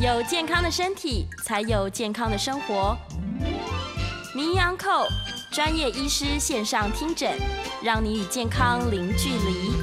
[0.00, 2.96] 有健康的身体，才有健康的生活。
[4.34, 5.06] 名医安扣
[5.50, 7.30] 专业医师线上听诊，
[7.82, 9.74] 让你与健康零距离。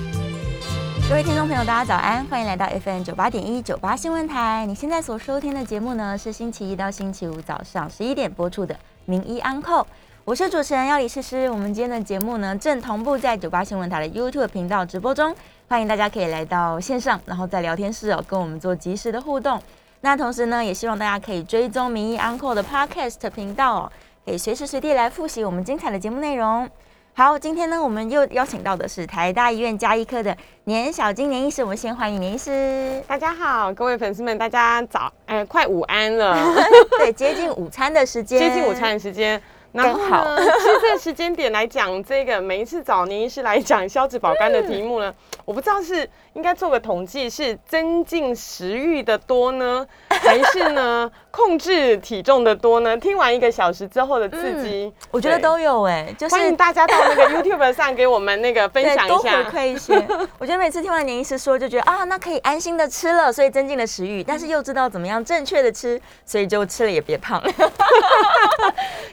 [1.08, 4.66] 各位听众朋友，大家早安，欢迎来到 FM 九八点一九八新闻台。
[4.66, 8.73] 你现在所收听的节目呢，是星期一到星期五早上十一点播出的
[9.05, 9.81] 《名医安扣》，
[10.26, 11.48] 我是主持人要李诗诗。
[11.52, 15.36] 我们今天的节目呢，正同步在九八新闻台的 YouTube 频道直播中，
[15.68, 19.62] 欢迎大家可以来到线上，然后在聊天室哦，跟我们做及时的互动。
[20.02, 23.92] 那同时呢，也希望大家可以追踪名医 Uncle 的 Podcast 频道哦，
[24.26, 26.70] 可以随时随地来复习我们精彩的节目内容。
[27.14, 33.02] 好，今天呢，我们又邀请到的是台大医院加医科的年小金年医师，我们先欢迎年医师。
[33.08, 36.38] 大家好，各位粉丝们，大家早，哎，快午安了，
[37.00, 39.42] 对，接近午餐的时间，接近午餐的时间。
[39.73, 40.52] 刚好，其实
[40.82, 45.14] 这个时间点来讲，这个每一次找年医师来讲消脂保肝的题目呢，
[45.48, 52.98] 我不知道是应该做个统计，是增进食欲的多呢，还是呢 控制体重的多呢？
[52.98, 59.95] 听完一个小时之后的刺激，我觉得都有哎，就是欢迎大家到那个 YouTube 上给我们那个分享一下，多回馈一些。
[60.38, 67.42] 我觉得每次听完年医师说，就觉得啊，那可以安心的吃了，所以增进了食欲，但是又知道怎么样正确的吃，所以就吃了也别胖。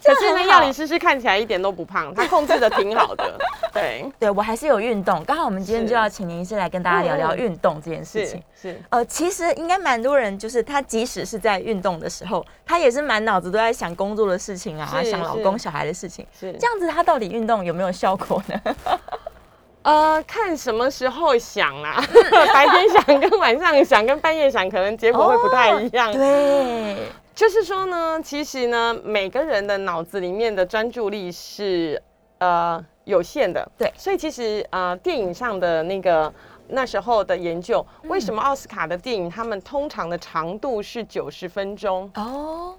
[0.03, 3.39] 可是那，药理师是看起来一点都不胖，他控制的挺好的。
[3.73, 5.23] 对，对我还是有运动。
[5.25, 8.43] 刚好我们今天就要请林医师来跟大家聊聊运动这件事情。
[8.55, 16.27] 是，呃，其实应该蛮多人，就是他即使是在运动的时候，他也是满脑子都在想工作的事情啊，想老公小孩的事情。
[16.39, 18.77] 是这样子，他到底运动有没有效果呢？
[19.83, 22.03] 呃，看什么时候想啦，
[22.55, 26.13] 白天想跟晚上想跟半夜想，可能结果会不太一样。
[26.13, 26.97] 对。
[27.35, 32.01] 就是说呢，其实呢，每个人的脑子里面的专注力是
[32.39, 33.93] 呃有限的，对。
[33.97, 36.33] 所以其实呃，电影上的那个
[36.69, 42.11] 那时候的研究，为什么奥斯卡的电影他们通常的长度是九十分钟？
[42.15, 42.75] 哦，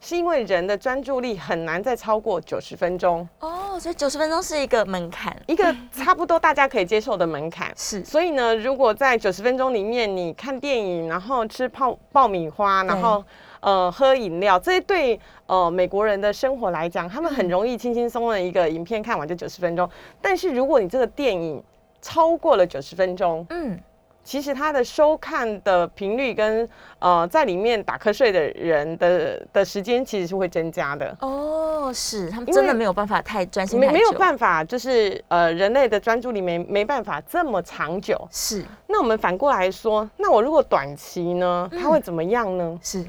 [0.00, 3.28] 是因为人的专注力很难再超过九十分钟。
[3.40, 7.72] 哦，所以九十分钟是一个门槛，一个差不多大家可以接受的门槛。
[7.76, 8.04] 是。
[8.04, 13.24] 所以呢，如果在九十分钟里面，你看电影，然后吃泡爆米花，然后。
[13.62, 19.88] 呃，喝饮料，这对呃美国人的生活来讲，他们很容易轻轻松松的一个影片看完就九十分钟。
[20.20, 21.62] 但是如果你这个电影
[22.00, 23.78] 超过了九十分钟，嗯，
[24.22, 26.68] 其实它的收看的频率跟
[26.98, 31.16] 呃在里面打瞌睡的人的的时间其实是会增加的。
[31.20, 38.20] 哦，是他们真的没有办法太专心，没没有办法，就是呃人类的专注力没没办法这么长久。
[38.30, 42.78] 是，那我们反过来说，那我如果短期呢，它会怎么样呢？
[42.82, 43.04] 是。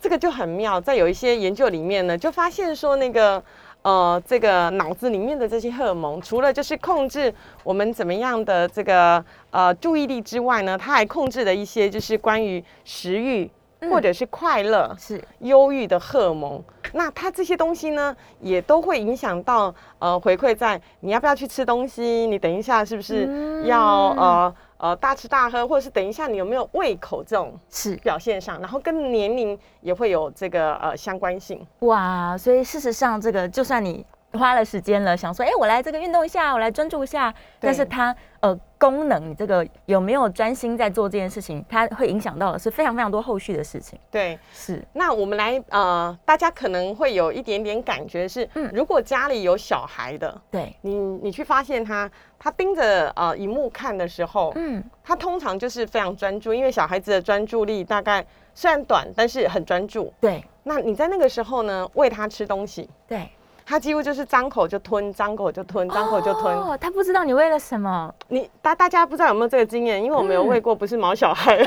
[0.00, 3.42] 这个就很妙，在有一些研究里面呢，就发现说那个
[3.82, 7.32] 呃，这个脑子里面的这些荷尔蒙，除了就是控制
[7.64, 13.50] 我们怎么样的这个呃注意力之外呢，它还控制了一些就是关于食欲
[13.90, 16.62] 或者是快乐、是忧郁的荷尔蒙。
[16.92, 24.54] 那它这些东西呢，也都会影响到呃回馈在你要不要去吃东西，你等一下是不是要呃。
[24.78, 31.66] 呃，大吃大喝，或者是等一下你有没有胃口这种是表现上，然后跟年龄也会有这个呃相关性。
[31.80, 34.04] 哇，所以事实上这个就算你。
[34.32, 37.32] 花了时间了，想说，哎，我来这个运动一下，我来专注一下。
[37.58, 43.98] 但是它呃功能，你这个有没有专心在做这件事情，它会影响到的是非常非常多后续的事情。
[44.10, 44.84] 对，是。
[44.92, 60.12] 那我们来呃，大家可能会有一点点感觉是，嗯，如果家里有小孩的，对你，你去发现他，他盯着呃荧幕看的时候，嗯，他通常就是非常专注，因为小孩子的专注力大概虽然短，但是很专注。
[60.20, 60.44] 对。
[60.64, 62.90] 那你在那个时候呢，喂他吃东西。
[63.06, 63.30] 对。
[63.68, 66.56] 他几乎就是张口就吞，张口就吞，张口就吞。
[66.56, 68.14] 哦，他不知道你喂了什么。
[68.28, 70.00] 你大大家不知道有没有这个经验？
[70.00, 71.58] 因为我没有喂过，不是毛小孩。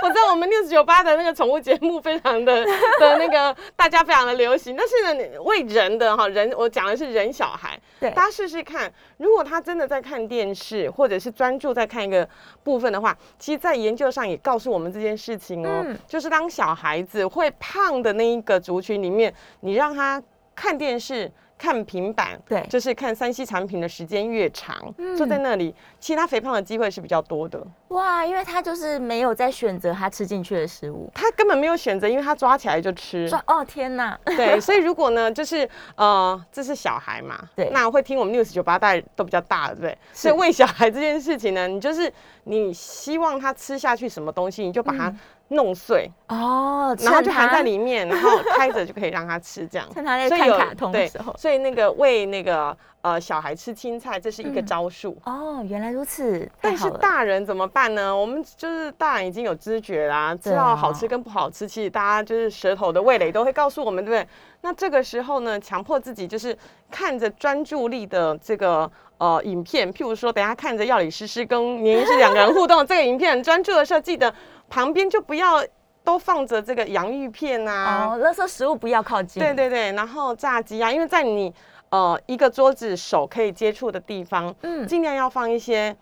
[0.00, 2.64] 我知道我们六十九八的那个宠物节目非常的
[3.00, 7.78] 的那个大家非常的流行，但是呢，喂人的哈人，我讲的是人小孩。
[7.98, 12.26] 对，大家试试看，如果他真的在看电视，或者是专注在看一个
[12.62, 20.17] 部分的话，其实，在研究上也告诉我们这件事情哦，就是当小孩子会胖的那一个族群里面，你让他。
[20.58, 24.76] 看电视、看平板，对，就是看三 C 产品的时间越长，
[25.16, 27.64] 坐在那里，其他肥胖的机会是比较多的。
[27.88, 33.28] 哇，因为他就是没有在选择他吃进去的食物，他根本没有选择，因为他抓起来就吃。
[33.28, 34.18] 抓哦，天哪！
[34.24, 39.96] 对， 所以如果呢，就是呃，这是小孩嘛，对，那会听我们六十九八代都比较大，对不对？
[40.12, 42.12] 所以喂小孩这件事情呢，你就是
[42.44, 45.14] 你希望他吃下去什么东西，你就把它。
[45.48, 49.88] 弄碎哦，然后就含在里面，然后 开着就可以让他吃这样。
[49.94, 55.16] 趁他在看卡通的时候，所以那个喂那个呃小孩吃青菜，这是一个嗯招数。
[55.24, 56.90] 哦，原来如此，但是。
[57.00, 58.14] 大人怎么办呢？
[58.14, 64.28] 我们就是大人已经有知觉啦，知道好吃跟不好吃，其实大家就是舌头的味蕾都会告诉我们，对不对？
[64.60, 66.56] 那这个时候呢，强迫自己就是
[66.90, 74.34] 看着专注力的这个呃影片，譬如说，等下看着药理诗诗跟年医师两个人互动 这个影片，很专注的时候，记得
[74.68, 75.64] 旁边就不要
[76.04, 79.42] 都放着这个洋芋片啊，哦，垃圾食物不要靠近。
[79.42, 81.52] 对对对，然后炸鸡啊，因为在你
[81.90, 85.94] 呃一个桌子手可以接触的地方，嗯，尽量要放一些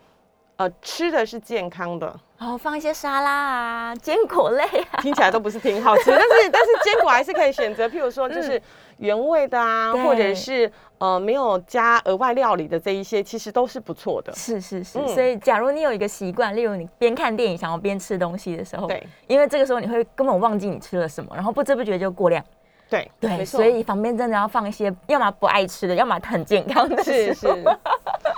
[0.55, 4.99] 呃吃的是健康的，然后放一些沙拉啊、坚果类啊。
[5.01, 8.61] 听起来都不是挺好吃，但是但是坚果还是可以选择，譬如说就是
[8.97, 14.33] 原味的啊，或者是呃没有加额外料理的这一些，其实都是不错的。
[14.33, 22.43] 是是是，嗯所以假如你有一个习惯，例如你边看电影想要边吃东西的时候，对因为这个时候你会根本忘记你吃了什么，然后不知不觉就过量。
[22.89, 27.33] 对对，所以旁边真的要放一些，要么不爱吃的，要么很健康的是。
[27.33, 27.45] 是，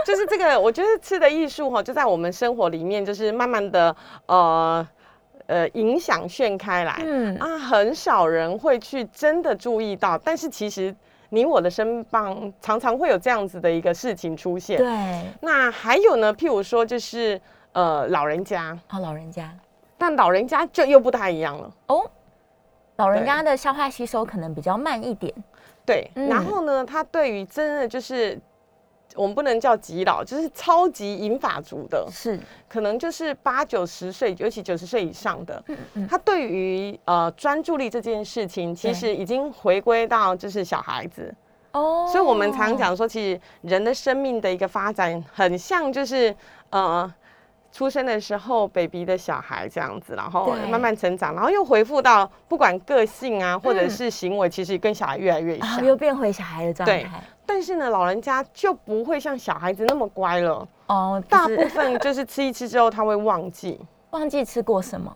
[0.04, 3.96] 就是这个，我觉得吃的艺术哈，就在我们生活里面，就是慢慢的
[4.26, 4.88] 呃
[5.50, 7.02] 呃影响炫开来。
[7.04, 10.96] 嗯，啊，很少人会去真的注意到，但是其实
[11.30, 14.78] 你我的身旁常常会有这样子的一个事情出现。
[14.78, 17.42] 对，那还有呢，譬如说就是
[17.74, 19.52] 呃老人家，啊老人家
[19.98, 21.72] 但老人家就又不太一样了。
[21.88, 22.10] 哦，
[22.98, 25.34] 老人家的消化吸收可能比较慢一点。
[25.86, 28.40] 对，嗯然后呢，他对于真的就是
[29.16, 35.64] 我们不能叫极老，就是超级银发族的，是，可能就是八九十岁，尤其九十岁以上的，
[35.94, 41.34] 嗯他对于呃专注力这件事情，其对实已经回归到就是小孩子。
[41.72, 46.36] 哦，所以我们常讲说，其实人的生命的一个发展，很像就是
[46.70, 47.14] 呃。
[47.80, 55.86] 出生的时候，baby 的小孩这样子，然后慢慢成长，然后又回复到不管个性啊，或者嗯是行为，其实跟小孩越来越啊，像。
[55.86, 57.24] 又变回小孩的状对态。
[57.46, 63.80] 但是呢，老人家就不会像小孩子那么乖了，哦，大部分就是吃一吃之后他会忘记。
[64.10, 65.16] 忘记吃过什么。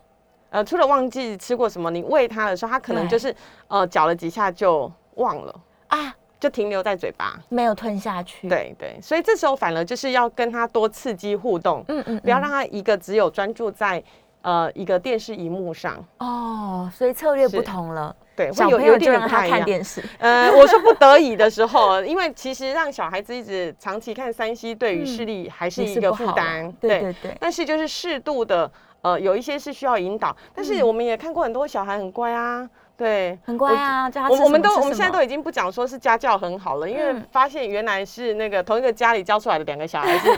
[0.52, 3.36] 呃，除了忘记吃过什么，你喂他的时候，他可能就是
[3.68, 5.54] 呃嚼了几下就忘了，
[5.88, 7.40] 啊，就停留在嘴巴。
[7.48, 14.04] 没有吞下去。，对对，所以这时候反而就是要跟他多刺激互动，嗯嗯，嗯不要让他一个只有专注在
[14.42, 16.06] 呃一个电视荧幕上。
[16.18, 18.14] 哦，所以策略不同了。
[18.36, 19.58] 对，小会有有一朋友就让他点点不太一样。
[19.60, 20.04] 看电视。
[20.20, 26.70] 呃，我说不得已的时候，因为其实让小孩子一直长期看三 C，对于视力还是一个负担。
[26.74, 28.70] 对对对，但是就是适度的，
[29.02, 34.48] 呃，有一些是需要引导，但是嗯我们也看过很多小孩很乖啊，对，很乖啊，叫他我。
[34.48, 40.30] 们都我们现在都已经不讲说是家教很好了，因为嗯发现原来是那个同一个家里教出来的两个小孩是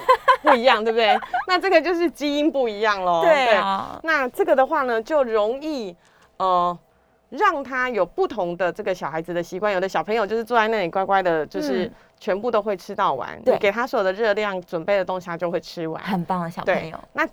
[0.41, 1.17] 不一样，对不对？
[1.47, 3.21] 那这个就是基因不一样喽。
[3.23, 5.95] 对啊，那这个的话呢，就容易
[6.37, 6.77] 呃
[7.29, 9.73] 让他有不同的这个小孩子的习惯。
[9.73, 16.01] 有的小朋友就是坐在那里乖乖的，就是嗯全部都会吃到完，对你给他所有的热量准备的东西，他就会吃完。
[16.01, 17.27] 很棒的小朋友。，那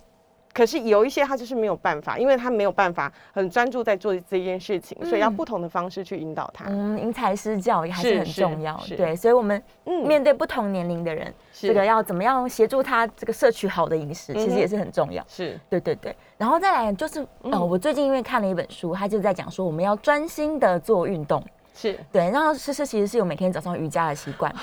[0.53, 6.65] 可是有一些他就是没有办法，因为他没有办法很专注在做这件事情，所以要嗯不同的方式去引导他。
[6.67, 8.77] 嗯，因材施教也还是很重要。
[8.77, 15.25] 是对，所以我们嗯面对不同年龄的人，是这个要怎么样协助他这个摄取好的饮食，其实也是很重要。
[15.27, 21.43] 是对对对，然后再来就是，呃，嗯我最近因为看了一本书，他就在讲说我们要专心的做运动。
[21.73, 24.53] 是，对，然后诗诗其实是有每天早上瑜伽的习惯，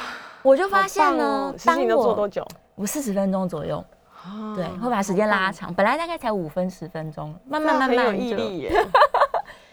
[0.43, 2.47] 我就发现呢，当你都做多我久？
[2.77, 3.85] 我四十分钟左右，
[4.55, 8.73] 对，啊会把时间拉长，本来大概才五分十分钟，慢慢慢慢就，毅力耶。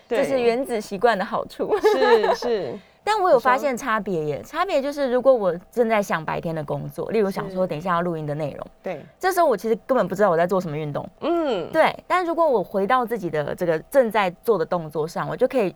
[0.08, 1.78] 这是原子习惯的好处。
[1.82, 11.06] 是是， 但我有发现差别耶，差别就是如果我正在想白天的工作，例如想说等一下要录音的内容，对，这时候我其实根本不知道我在做什么运动。
[11.20, 15.76] 嗯，对，但如果我回到自己的这个正在做的动作上，我就可以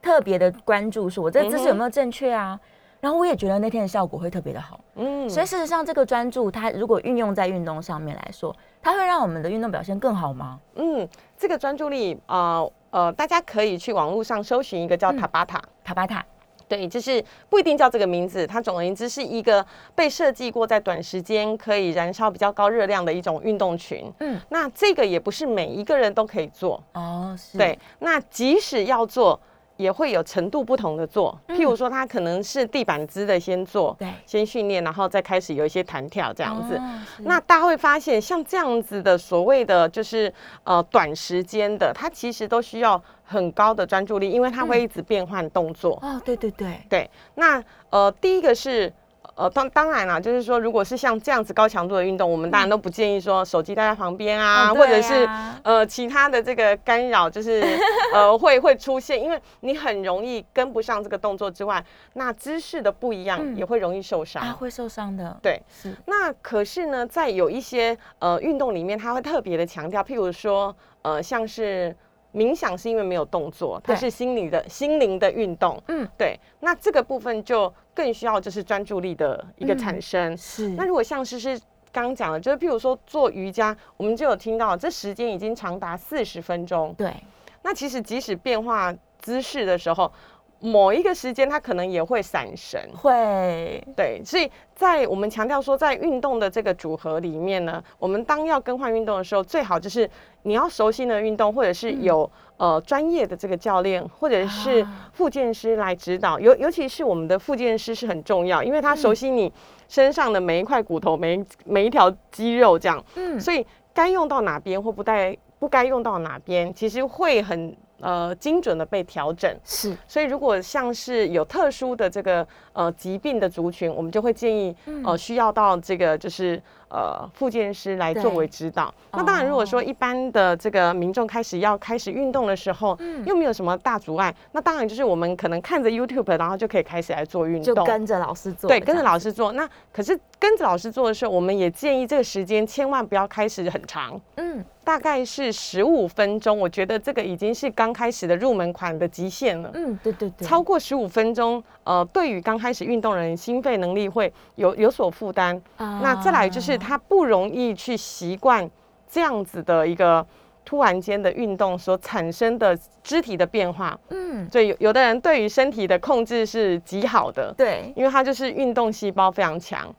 [0.00, 2.60] 特别的关注，说我这个姿势有没有正确啊？
[3.04, 4.80] 然后我也觉得那天的效果会特别的好。
[4.96, 10.58] 嗯所以事实上，这个专注它如果运用在运动上面来说，它会让我们的运动表现更好吗？
[10.76, 11.06] 嗯，
[11.36, 15.62] 这个专注力，呃呃，大家可以去网络上搜寻一个叫嗯塔巴塔。
[15.84, 16.24] 塔巴塔，
[16.66, 19.62] 对，就是不一定叫这个名字，它总而言之是一个
[19.94, 24.10] 被设计过在短时间可以燃烧比较高热量的一种运动群。
[24.20, 29.38] 嗯，那这个也不是每一个人都可以做，哦，是，对，那即使要做，
[29.76, 31.38] 也会有程度不同的做。
[31.48, 36.80] 譬如说，他可能是地板姿的先做，对，先训练，然后再开始有一些弹跳这样子。
[37.18, 40.32] 那大家会发现，像这样子的所谓的就是
[40.64, 45.98] 呃短时间的，它其实都需要很高的专注力，因为它会一直变换动作。
[46.02, 48.92] 哦，对对对，对，那呃第一个是。
[49.36, 55.28] 呃，当当然啦，就是说，如果是像这样子高强度的运动，我们当然都不建议说手机带在旁边啊，哦或者是
[55.64, 57.62] 呃其他的这个干扰，就是
[58.14, 63.56] 呃会会出现，因为你很容易跟不上这个动作之外，那姿势的不一样嗯。
[63.56, 64.42] 也会容易受伤。
[64.42, 65.36] 啊，会受伤的。
[65.42, 71.96] 对，是，那可是呢，在有一些呃运动里面，它会特别的强调，譬如说，呃，像是
[72.34, 76.38] 冥想是因为没有动作，它是心理的心灵的运动，嗯，对。
[76.60, 80.36] 那这个部分就更需要就是专注力的一个产生。
[80.36, 80.68] 是。
[80.70, 81.58] 那如果像是是
[81.92, 86.92] 刚刚讲的，就是譬如说做瑜伽，我们就有听到这时间已经长达四十分钟。
[86.98, 87.14] 对，
[87.62, 90.12] 那其实即使变化姿势的时候，
[90.60, 92.80] 某一个时间它可能也会闪神。
[92.96, 100.08] 会，对，所以在我们强调说，在运动的这个组合里面呢，我们当要更换运动的时候，最好就是
[100.42, 105.10] 你要熟悉的运动，或者是有、呃专业的这个教练，或者是啊。
[105.12, 106.40] 复健师来指导。
[106.40, 109.52] 尤尤其是我们的复健师是很重要，因为他熟悉你
[109.88, 119.52] 身上的每一块骨头、每每一条肌肉这样，嗯，所以该用到哪边或不该不该用到哪边，其实会很呃精准的被调整。
[119.64, 124.74] 是，所以，如果像是有特殊的这个呃疾病的族群，我们就会建议
[125.04, 128.92] 呃需要到这个就是呃复健师来作为指导。
[129.12, 132.96] 那当然，如果说一般的这个民众开始要开始运动的时候，
[133.26, 137.74] 又没有什么大阻碍，那当然就是我们可能看着 YouTube，然后就可以开始来做运动。
[137.74, 139.52] 就跟着老师做，对，跟着老，师做。
[139.52, 146.58] 那可是跟着老师做的时候，我们也建议这个时间千万不要开始很长，嗯，大概是十五分钟。
[146.58, 149.70] 我觉得这个已经是刚开始的入门款的极限了。
[149.74, 155.60] 嗯，对对对，超过十五分钟，呃，对于刚开始运动人，心肺能力会有有所负担。
[155.76, 158.70] 啊那再来就是他不容易去习惯
[159.10, 160.24] 这样子的一个
[160.64, 163.98] 突然间的运动所产生的肢体的变化。
[164.10, 169.94] 嗯，所以有有的人对于身体的控制是极好的，对，因为他就是运动细胞非常强。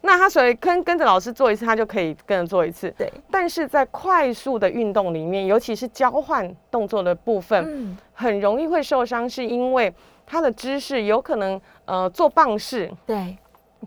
[0.00, 2.88] 那他所以跟跟着老师做一次，他就可以跟着做一次。
[2.96, 9.92] 对，但是在快速的运动里面，尤其是交换动作的部分，嗯，很容易会受伤，是因为
[10.26, 13.36] 他的姿势有可能呃做棒式，对，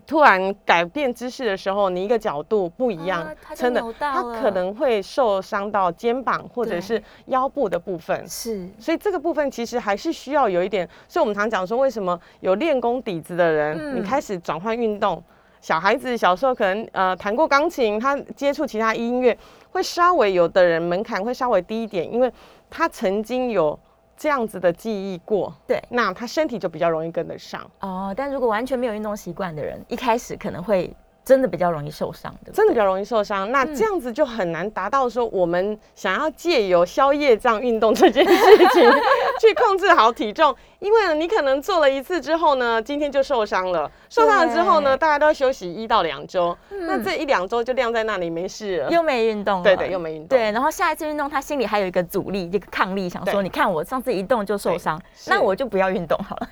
[0.06, 8.26] 突然改变姿势的时候，你一个角度不一样啊它，就真的他可能会受伤到肩膀或者是腰部的部分。
[8.28, 13.96] 是，所以这个部分其实还是需要有一点，所以我们常讲说，为什么有练功底子的人，嗯。
[13.96, 15.22] 你开始转换运动，
[15.62, 19.36] 小孩子小时候可能呃弹过钢琴，他接触其他音乐
[19.70, 22.30] 会稍微有的人门槛会稍微低一点，因为
[22.68, 23.78] 他曾经有
[24.16, 27.64] 这样子的记忆过，对那他身体就比较容易跟得上。
[27.78, 30.92] 哦，但如果完全没有运动习惯的人，一开始可能会
[31.24, 32.52] 真的比较容易受伤，的？
[32.52, 38.90] 真的比较容易受伤，那嗯这样子就很难达到说我们想要借由宵夜这样运动这件事情
[39.40, 48.90] 去控制好体重，因为呢，你可能做了一次之后呢，今天就受伤了，受伤了之后呢，大家都要休息一到两周，嗯那这一两周就晾在那里没事了。
[48.90, 50.28] 又没运动了，对对，又没运动。
[50.28, 56.48] 对，然后下一次运动，他心里还有一个阻力，一个抗力，想说，你看我上次一动就受伤，那我就不要运动好了。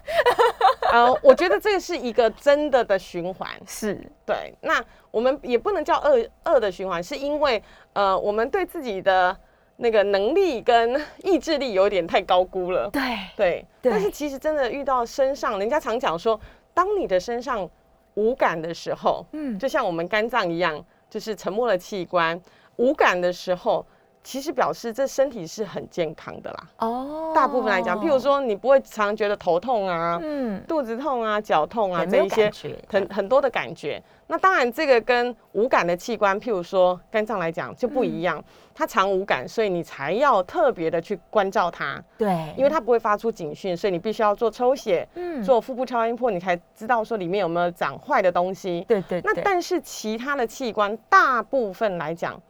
[0.93, 3.49] 呃，我觉得这个是一个真的的循环。
[3.67, 7.63] 是，对，那我们也不能叫恶恶的循环，是因为
[7.93, 9.37] 呃，我们对自己的
[9.77, 12.89] 那个能力跟意志力有点太高估了。
[12.91, 13.03] 对，
[13.37, 13.93] 对，对。
[13.93, 16.39] 但是其实真的遇到身上，人家常讲说，
[16.75, 17.69] 当你的身上
[18.15, 22.39] 无感的时候，嗯，就像我们肝脏一样，就是沉默的器官，
[22.77, 23.85] 无感的时候，
[24.23, 26.69] 其实表示这身体是很健康的啦。
[26.79, 32.51] 哦，大部分来讲，譬如，说你不会常觉得头痛啊、嗯，肚子痛啊、脚痛啊这一些
[32.87, 34.03] 很很多的感觉。
[34.27, 42.01] 那当然，这个跟无感的器官，譬如说肝脏来讲就不一样，它常无感，所以你才要特别的去关照它。
[42.17, 48.85] 对，因为它不会发出警讯，所以你必须要做抽血、嗯做腹部超音波，你才知道说里面有没有长坏的东西。
[48.87, 52.41] 对对对，那但是其他的器官大部分来讲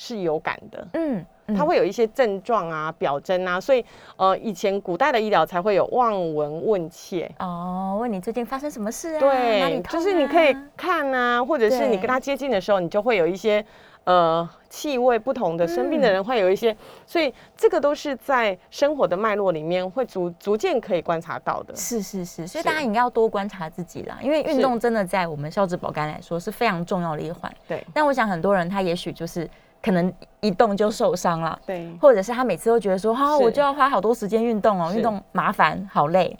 [0.00, 3.84] 是有感的，嗯，嗯它会有一些症状啊、表征啊，所以
[4.16, 7.28] 呃，以前古代的医疗才会有望闻问切。
[7.40, 9.18] 哦，问你最近发生什么事啊？
[9.18, 13.64] 对，痛就是你可以啊看啊，或者是你跟他接近的时候，你就会有一些
[14.04, 21.74] 呃气味不同的生病的人会有一些，所以这个都是在生活的脉络里面会逐逐渐可以观察到的。
[21.74, 27.52] 是是是，所以大家应该要多观察自己啦，因为运动真的在我们消脂保肝来说是非常重要的一环。
[27.66, 29.48] 对但我想很多人他也许就是
[29.82, 31.90] 可能一动就受伤了，对。
[32.00, 33.42] 或者是他每次都觉得说，哈、是。
[33.42, 36.36] 我就要花好多时间运动哦，运动麻烦，好累。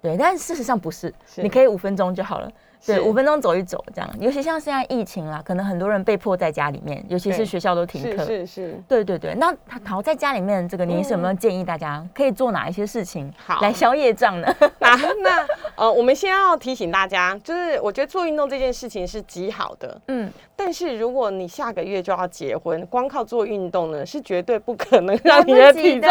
[0.00, 1.42] 对，但事实上不是，是。
[1.42, 2.50] 你可以五分钟就好了。
[2.84, 3.00] 对，是。
[3.02, 4.10] 五分钟走一走这样。
[4.20, 7.46] 尤其像现在疫情啦，可能很多人被迫在家里面，尤其是对。
[7.46, 8.24] 学校都停是课。
[8.24, 13.60] 是是，对对对，那他逃在家里面，这个林医师有没有建议大家可以做哪一些事情好。
[13.60, 14.54] 来消业障呢？
[14.80, 15.46] 那那
[15.76, 26.08] 呃，我们先要提醒大家，就是我觉得做运动这件事情是极好的，嗯，但是如果你下个月就要结婚，光靠做运动呢，是绝对不可能来让你的 体重的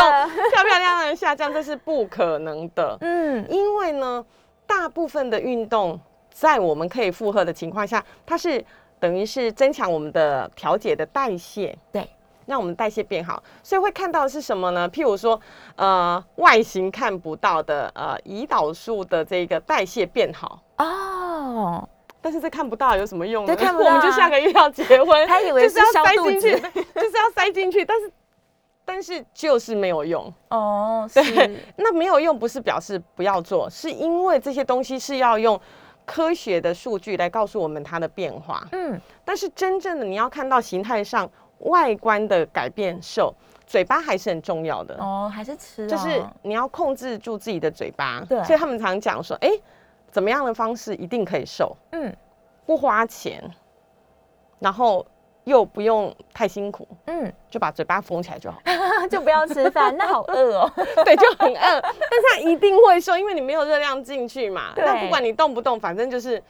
[0.52, 2.98] 漂漂亮亮的下降，这是不可能的。
[3.02, 4.24] 嗯，因为呢，
[4.66, 6.00] 大部分的运动
[6.32, 8.64] 在我们可以负荷的情况下，它是
[9.00, 12.10] 等于是增强我们的调节的代谢，对，
[12.46, 13.42] 让我们代谢变好。
[13.62, 14.90] 所以会看到的是什么呢？
[14.90, 15.40] 譬如说，
[15.76, 20.62] 呃，外形看不到的，呃，胰岛素的这个代谢变好。
[20.78, 21.88] 哦，
[22.22, 23.56] 但是这看不到有什么用呢？
[23.56, 26.60] 看不到啊 我们就下个月要结婚，他以为就是是要塞进去，
[26.96, 28.12] 就是要塞进去，但是
[28.84, 30.32] 但是就是没有用。
[30.50, 35.60] 哦，对，那没有用不是表示不要做，是因为这些东西是要用
[36.12, 38.68] 科学的数据来告诉我们它的变化。
[38.74, 43.34] 嗯，但是真正的你要看到形态上外观的改变瘦，
[43.66, 44.96] 嘴巴还是很重要的。
[45.00, 48.26] 哦，还是吃、哦，就是你要控制住自己的嘴巴。
[48.28, 49.50] 对所以他们常讲说，哎、
[50.12, 52.14] 怎么样的方式一定可以瘦，嗯
[52.66, 53.42] 不花钱，
[54.60, 55.06] 然后
[55.46, 58.62] 又不用太辛苦，嗯，就把嘴巴封起来就好。
[59.10, 60.72] 就不要吃饭，那好饿哦。
[61.04, 64.72] 对，就很饿，但是它一定会瘦，因为你没有热量进去嘛。
[64.76, 66.42] 对那不管你动不动，反正就是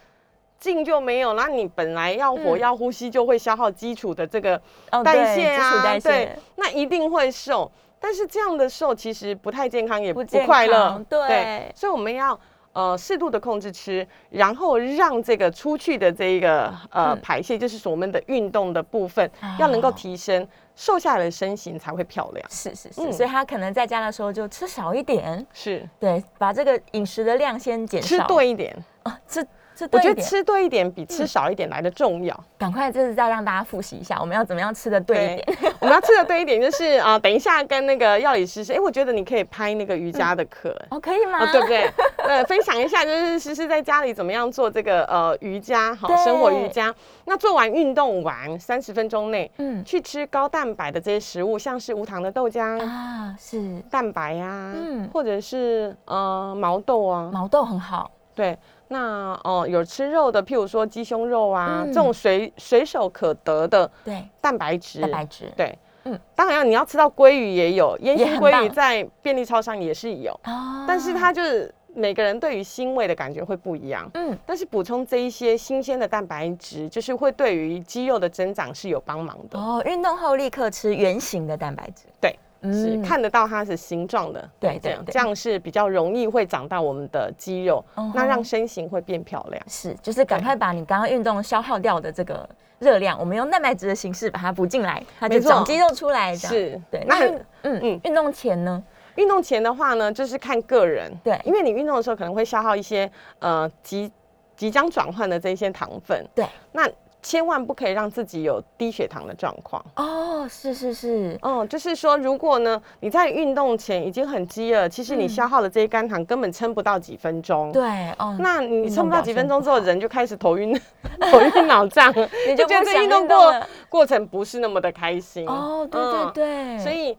[0.60, 7.72] 进就没有，那你本来要活、嗯要呼吸，就会消耗基础的这个哦，代对谢啊，基础代对谢，那一定会瘦。
[8.00, 11.04] 但是这样的瘦其实不太健康，也不不快乐康。
[11.06, 12.38] 对所以我们要。
[12.74, 17.20] 呃，适度的控制吃，然后让这个出去的这一个呃、嗯。
[17.22, 22.46] 排泄，就是我们的运动的部分，要能够哦提升，瘦下来的身形才会漂亮。
[22.50, 23.12] 是是是，嗯。
[23.12, 25.88] 所以他可能在家的时候就吃少一点，是。
[26.00, 29.43] 对，把这个饮食的量先减吃少，对一点，哦，吃
[29.74, 32.43] 吃我觉得吃对一点比吃少一点来的重要。
[32.58, 40.75] 赶快就是再让大家复习一下，我们要怎么样吃的对一点，我们要吃的对一点，就是啊、等一下跟那个药理师说，哎、我觉得你可以拍那个瑜伽的课。
[40.89, 41.39] 哦，可以吗？
[41.43, 41.89] 哦，对不对？
[42.17, 46.93] 呃，分享一下，就是诗诗在家里怎么样做这个呃瑜伽，好生活瑜伽。
[47.25, 58.55] 那做完运动完三十分钟内，嗯去吃高蛋白的这些食物，像是无糖的豆浆、啊，是蛋白呀、嗯或者是呃毛豆啊，毛豆很好，对。
[58.94, 74.10] 那哦、有吃肉的，譬如说鸡胸肉啊，嗯这种随随手可得的对，蛋白质，蛋白质，对，嗯嗯，当然你要吃到鲑鱼也有，烟熏鲑鱼在便利超商也是有，哦但是它就是每个人对于腥味的感觉会不一样。
[74.16, 79.58] 嗯但是补充这一些新鲜的蛋白质，就是会对于肌肉的增长是有帮忙的。
[79.58, 89.64] 哦，运动后立刻吃圆形的蛋白质，对，是嗯，看得到它是形状的，对这样这样是比较容易会长到我们的肌肉那让身形会变漂亮。
[89.68, 92.48] 是，就是赶快把你刚刚运动消耗掉的这个
[92.80, 96.54] 热量，我们用蛋白质的形式把它补进来，它就长肌肉出来，这样。
[96.54, 96.82] 是。
[96.92, 97.04] 对。
[97.08, 97.28] 那
[97.64, 98.02] 嗯嗯。
[98.04, 98.84] 运动前呢？
[99.16, 101.40] 运动前的话呢，就是看个人，对。
[101.44, 104.12] 因为你运动的时候可能会消耗一些呃即
[104.56, 106.88] 即将转换的这些糖分，对，那
[107.22, 109.84] 千万不可以让自己有低血糖的状况。
[109.96, 117.72] 哦，是是是，哦，就是说，如果呢你在运动前已经很饥饿，其实你嗯消耗的这些肝糖根本撑不到几分钟。
[117.72, 120.74] 对哦，那你运撑不到几分钟之后，人就开始头晕、
[121.31, 122.12] 头晕脑胀，
[122.48, 123.53] 你就觉得运动过
[123.90, 125.48] 过程不是那么的开心。
[125.48, 127.18] 哦，对对嗯对，所以，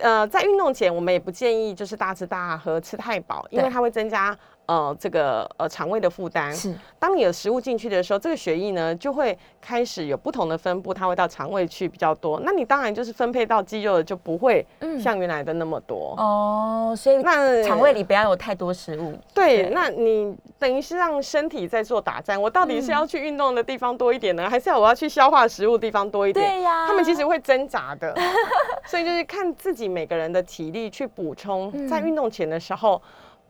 [0.00, 6.52] 呃，在运动前，我们也不建议就是大吃大喝、吃太饱，因为它会增加呃这个呃肠胃的负担。
[6.54, 12.40] 是当你有食物进去的时候，这个血液呢就会开始有不同的分布，它会到肠胃去比较多。
[12.44, 16.14] 那你当然就是分配到肌肉的就不会嗯像原来的那么多。
[16.16, 22.40] 哦，所以那肠胃里不要有太多食物，对，对那你等于是让身体在做打战。
[22.40, 26.46] 我到底是嗯要去运动的地方多一点呢，还是要我要去消化食物的地方多一点？
[26.46, 28.14] 对呀他们其实会挣扎的，
[28.86, 33.00] 所以就是看自己每个人的体力去补充，嗯在运动前的时候，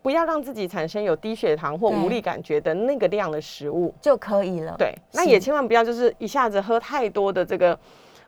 [0.05, 3.93] 不要让自己产生有低血糖或对无力感觉的那个量的食物。
[4.03, 4.77] 就可以了。
[4.79, 7.77] 对，那也千万不要就是一下子喝太多的这个。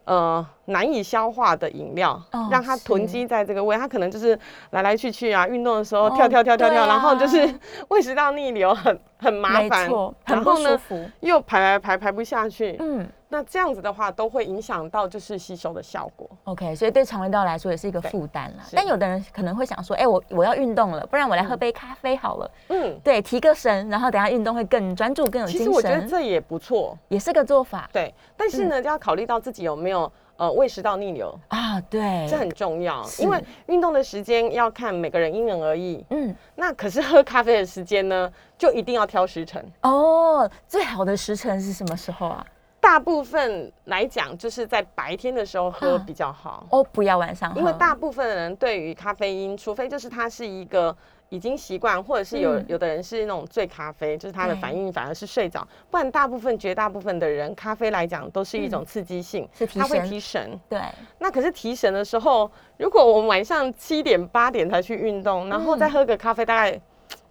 [0.06, 4.38] 呃，难以消化的饮料，哦让它囤是积在这个胃，它可能就是
[4.70, 7.54] 来来去去啊，运动的时候哦跳跳跳跳跳，对然后就是啊
[7.90, 11.10] 胃食道逆流，很很麻没烦，，很不然后呢舒服。
[11.22, 16.28] 又排排排排不下去，嗯那这样子的话都会影响到就是吸收的效果。
[16.44, 18.64] ，OK，所以对肠胃道来说也是一个对负担啦。
[18.72, 27.90] 但有的人可能会想说，哎，我我要运动了，不然我来喝杯咖啡好了，嗯，对，提个神，然后等下运动会更专注、更有精神其实我觉得神，这也不错，也是个做法。
[27.92, 28.14] 对。
[28.36, 36.04] 但是呢，就要考虑到自己有没有呃胃食道逆流，啊，对，这很重要，因为运动的时间要看每个人因人而异。
[36.10, 39.64] 嗯那可是喝咖啡的时间呢，就一定要挑时辰。
[39.82, 42.46] 哦，最好的时辰是什么时候啊？
[42.86, 50.96] 大部分来讲，就是在白天的时候喝嗯比较好，哦，不要晚上喝，因为大部分的人对于咖啡因，除非就是它是一个
[51.30, 52.64] 已经习惯，或者是有、嗯。
[52.68, 60.56] 有的人是那种醉咖啡，就是他的反应反而是睡着，不然大部分绝大部分的人，咖啡来讲都是一种刺激性，嗯是提它会提神。
[60.68, 60.80] 对，
[61.18, 66.80] 那可是提神的时候，如果我们晚上七点八点才去运动，然后再喝个咖啡，大概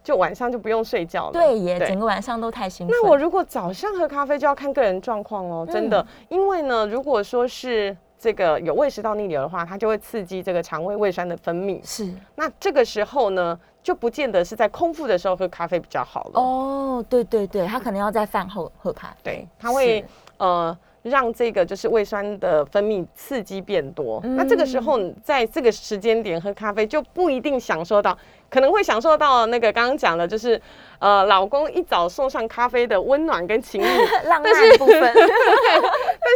[0.05, 1.31] 就晚上就不用睡觉了。
[1.33, 2.93] 对耶，整个晚上都太辛苦。
[2.93, 11.79] 那我如果早上喝咖啡，就要看个人状况哦，真的，因为呢，如果说是这个有胃食道逆流的话，它就会刺激这个肠胃胃酸的分泌。
[11.83, 16.39] 是那这个时候呢，就不见得是在空腹的时候喝咖啡比较好了。
[16.39, 19.15] 哦，对对对，它可能要在饭后喝咖啡。
[19.23, 20.05] 对，它会
[20.37, 24.19] 呃让这个就是胃酸的分泌刺激变多。
[24.23, 28.17] 嗯那这个时候你在这个时间点喝咖啡就不一定享受到，
[28.49, 30.61] 可能会享受到那个刚刚讲的，就是
[30.99, 33.85] 呃老公一早送上咖啡的温暖跟情谊，
[34.27, 35.15] 浪漫的部分，但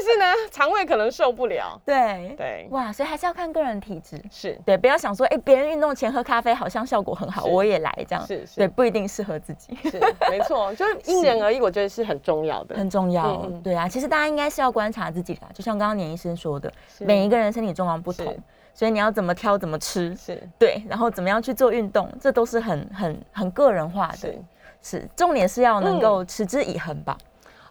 [0.03, 1.79] 是呢肠胃可能受不了。
[1.85, 2.35] 对。
[2.37, 4.21] 对，哇，所以还是要看个人体质。
[4.31, 4.59] 是。
[4.65, 8.25] 对，不要想说，哎，别人运动前喝咖啡好像效果很好，我也来这样。
[8.25, 8.57] 是是。
[8.57, 12.75] 对，不一定适合自己，是，没错，就是因人而异，我觉得是很重要的。
[12.75, 17.05] 很重要对啊，其实大家应该是要观察自己的，就像刚刚年医生说的，是。
[17.05, 18.25] 每一个人身体状况不同。
[18.25, 18.39] 是，
[18.79, 24.41] 所以你要怎么挑，怎么吃，是对，然后怎么样去做运动，这都是很很很个人化的是。
[24.81, 27.17] 是，重点是要能嗯够持之以恒吧。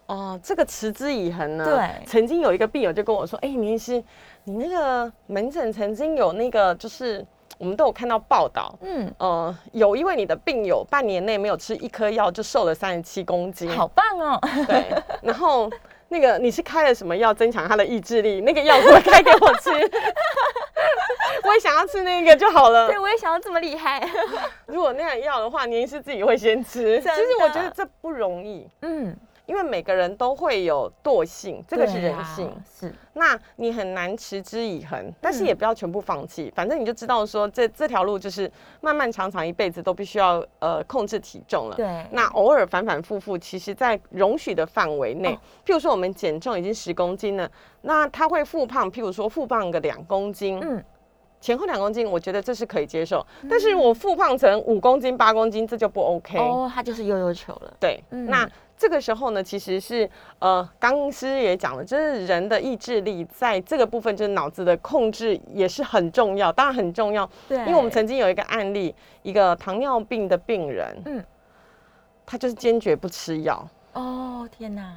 [0.05, 1.65] 哦，这个持之以恒呢？
[1.65, 4.05] 对曾经有一个病友就跟我说：“哎、林医师，
[4.45, 7.25] 你那个门诊曾经有那个，就是
[7.57, 14.39] 我们都有看到报道，嗯，呃，有一位你的病友半年内没有吃一颗药就瘦了三十七公斤，好棒哦。
[14.67, 14.85] 对，
[15.23, 15.71] 然后
[16.11, 18.43] 那个你是开了什么药增强他的意志力？
[18.43, 19.71] 那个药怎么开给我吃？
[21.45, 22.89] 我也想要吃那个就好了。
[22.89, 24.07] 对，我也想要这么厉害。
[24.67, 27.01] 如果那样要的话，您是自己会先吃。
[27.01, 29.17] 其实我觉得这不容易，嗯，
[29.49, 32.53] 因为每个人都会有惰性，这个是人性。
[32.79, 36.53] 是那你很难持之以恒，但是嗯也不要全部放弃。
[36.55, 38.49] 反正你就知道说这这条路就是
[38.83, 41.77] 漫漫长长一辈子都必须要呃控制体重了。
[41.77, 50.85] 对那偶尔反反复复，其实在容许的范围内，哦譬如说我们减重已经十公斤了，那他会复胖，譬如说复胖个两公斤，嗯
[51.41, 53.25] 前后两公斤，我觉得这是可以接受。
[53.49, 56.37] 但是我复胖成五公斤、八公斤，这就不 OK。
[56.37, 57.73] 哦，它就是悠悠球了。
[57.79, 58.49] 对，嗯那
[58.79, 67.29] 这个时候呢，其实是呃，刚师也讲了，就是人的意志力在这个部分，就是脑子的控制也是很重要，当然很重要。
[67.49, 71.25] 对，因为我们曾经有一个案例，一个糖尿病的病人，嗯嗯，
[72.25, 73.69] 他就是坚决不吃药。
[73.95, 74.97] 哦天哪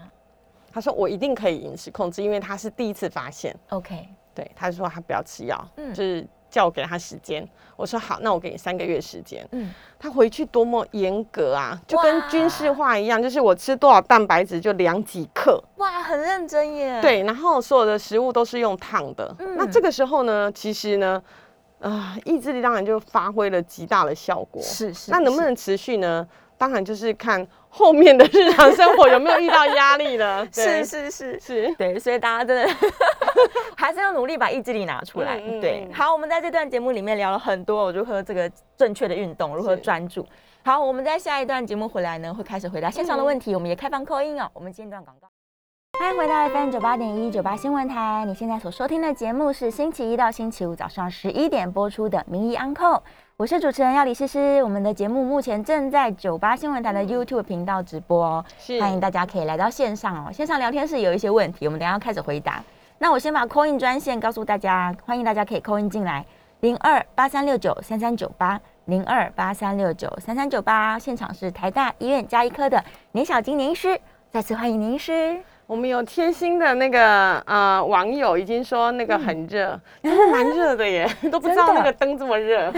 [0.72, 3.54] 他说我一定可以饮食控制，因为他是第一次发现。
[3.70, 7.47] ，OK，对，他就说他不要吃药，嗯就是叫我给他时间。
[7.75, 9.43] 我说好，那我给你三个月时间。
[9.53, 15.59] 嗯，他回去多么严格啊，就跟军事化一样，就是我吃多少蛋白质就量几克。
[15.77, 19.35] 哇，很认真耶。，对，然后所有的食物都是用烫的。
[19.39, 21.19] 嗯那这个时候呢，其实呢，
[21.79, 24.61] 啊、意志力当然就发挥了极大的效果。
[24.61, 25.09] 是是。
[25.09, 26.27] 那能不能持续呢？
[26.62, 30.45] 当然就是看后面的日常生活有没有遇到压力了。
[30.54, 32.71] 是是是是，对，所以大家真的
[33.76, 35.39] 还是要努力把意志力拿出来。
[35.39, 38.47] 嗯嗯对，嗯好，我们在这段节目里面聊了很多如何这个
[38.78, 40.24] 正确的运动，如何是专注。
[40.63, 44.47] 好，我们在下一段节目回来呢，会开始回答线上的问题，我们也开放扣音哦。
[44.54, 45.28] 我们间段广告。
[46.00, 52.86] 欢迎回到 FM 九八点一九八新闻台，你现在所收听的节目是星期一到星期五早上十一点播出的《名医安扣》，
[53.41, 54.62] 我是主持人要李诗诗。
[54.62, 58.45] 我们的节目目前正在九八新闻台的 YouTube 频道直播哦。
[58.60, 60.32] 是欢迎大家可以来到线上哦。
[60.32, 62.63] 线上聊天室有一些问题，我们等下要开始回答。
[62.99, 66.23] 那我先把 call in 专线告诉大家，欢迎大家可以 call in 进来，
[66.60, 70.99] 零二八三六九三三九八，零二八三六九三三九八。
[70.99, 73.99] 现场是台大医院加医科的年小金年医师，
[74.30, 75.41] 再次欢迎年医师。
[75.71, 82.69] 我们有贴心的那个呃网友已经说那个很热，真的蛮热的耶， 都不知道那个灯这么热，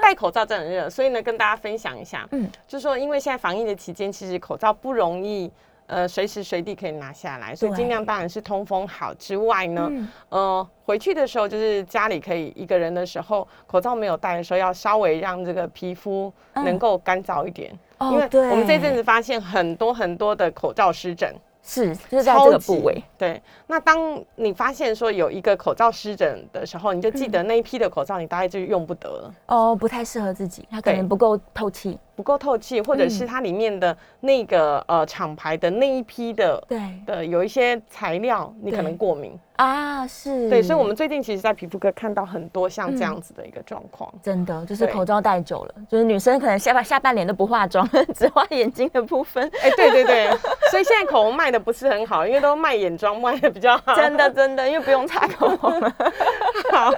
[0.00, 2.44] 戴口罩真的很热，所以呢跟大家分享一下，嗯。
[2.44, 5.52] 嗯，就说因为现在防疫的期间，其实口罩不容易。
[5.86, 7.78] 呃，随时随地可以拿下来，所以对。
[7.78, 10.08] 尽量当然是通风好之外呢，嗯。
[10.30, 16.64] 呃，回去的时候就是家里可以一个人的时候，口罩没有戴的时候，要稍微让这个皮肤嗯。
[16.64, 23.02] 能够干燥一点，哦因为对我们这阵子发现很多很多的口罩湿疹，是就是在这个部位，。
[23.18, 27.30] 对，那当你发现说有一个口罩湿疹的时候，你就记嗯。
[27.30, 31.98] 得那一批的口罩你大概就用不得了，哦，不太适合自己，它可能不够透气。
[32.16, 33.10] 不够透气，或者嗯。
[33.10, 36.78] 是它里面的那个呃厂牌的那一批的对。
[37.06, 44.10] 的有一些材料你可能过敏，啊，是，对，所以我们最近其实，在皮肤科看到很多像这样子的一个状况。
[44.22, 49.46] 真的就是口罩戴久了，就是女生可能下半下半脸都不化妆， 只画眼睛的部分。
[49.62, 50.30] 哎、对对对，
[50.70, 53.94] 所以现在口红卖的不是很好，因为都卖眼妆卖的比较好。
[53.94, 55.94] 真的真的，因为不用擦口红了。
[56.72, 56.90] 好，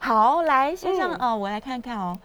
[0.00, 2.18] 好，来线上、嗯哦，我来看看哦。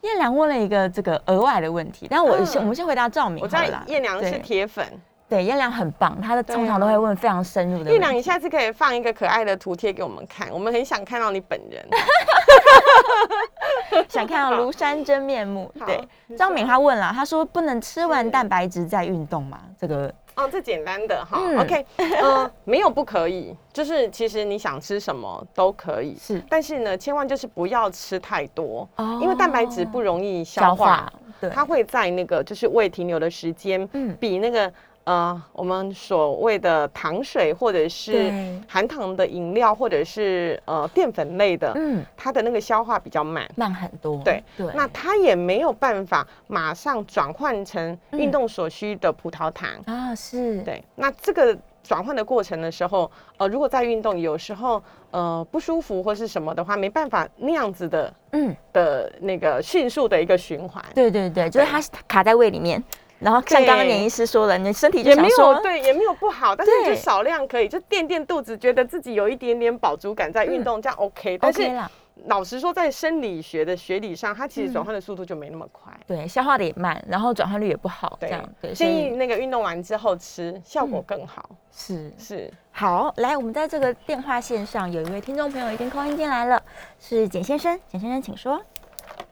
[0.00, 3.62] 燕良问了一个这个额外的问题，但我先、嗯我们先回答赵明我知道。
[3.86, 4.84] 燕良是对铁粉，
[5.28, 7.90] 对燕良很棒，他的通常都会问非常深入的。
[7.90, 11.84] 燕良，你下次可以放一个可爱的图贴给我们看，我们很想看到你本人。
[14.08, 15.70] 想看到庐山真面目。
[15.78, 19.60] 好对张敏他问了，他说不能吃完蛋白质再运动吗？
[19.78, 21.86] 这个哦，这简单的哈、嗯 o k
[22.20, 34.72] 呃，没有不可以，就是其实你想吃什么都可以，是但是呢，千万就是不要吃太多，哦因为蛋白质不容易消消化，化，对，它会在那个就是胃停留的时间，嗯比那个
[35.04, 38.32] 呃我们所谓的糖水或者是
[38.68, 42.04] 含糖的饮料或者是呃淀粉类的，嗯。
[42.16, 43.48] 它的那个消化比较慢。
[43.54, 44.20] 慢很多。
[44.24, 44.42] 对。
[44.56, 62.82] 对，那它也没有办法马上转换成运动所需的葡萄糖，啊是，对，那这个转换的过程的时候，呃，如果在运动有时候呃不舒服或是什么的话，没办法那样子的嗯，的那个迅速的一个循环，对对对，就是它卡在胃里面，
[63.24, 71.38] 然后像刚刚对年医师说了，你身体就也没有，对，也没有不好，但是你就少量可以，就垫垫肚子，觉得自己有一点点饱足感，在运动、这样 OK。
[71.38, 71.90] 但 OK 是啦，
[72.26, 75.90] 老实说，在生理学的学理上，它其实嗯转换的速度就没那么快。
[76.06, 81.48] 对，消化的也慢，然后转换率也不好，这对样建议以那个运动完之后吃，效果更好。
[81.72, 82.12] 是。
[82.18, 86.62] 是，好，来，我们在这个电话线上有一位听众朋友已经扣音进来了，
[87.00, 88.60] 是简先生，简先生请说。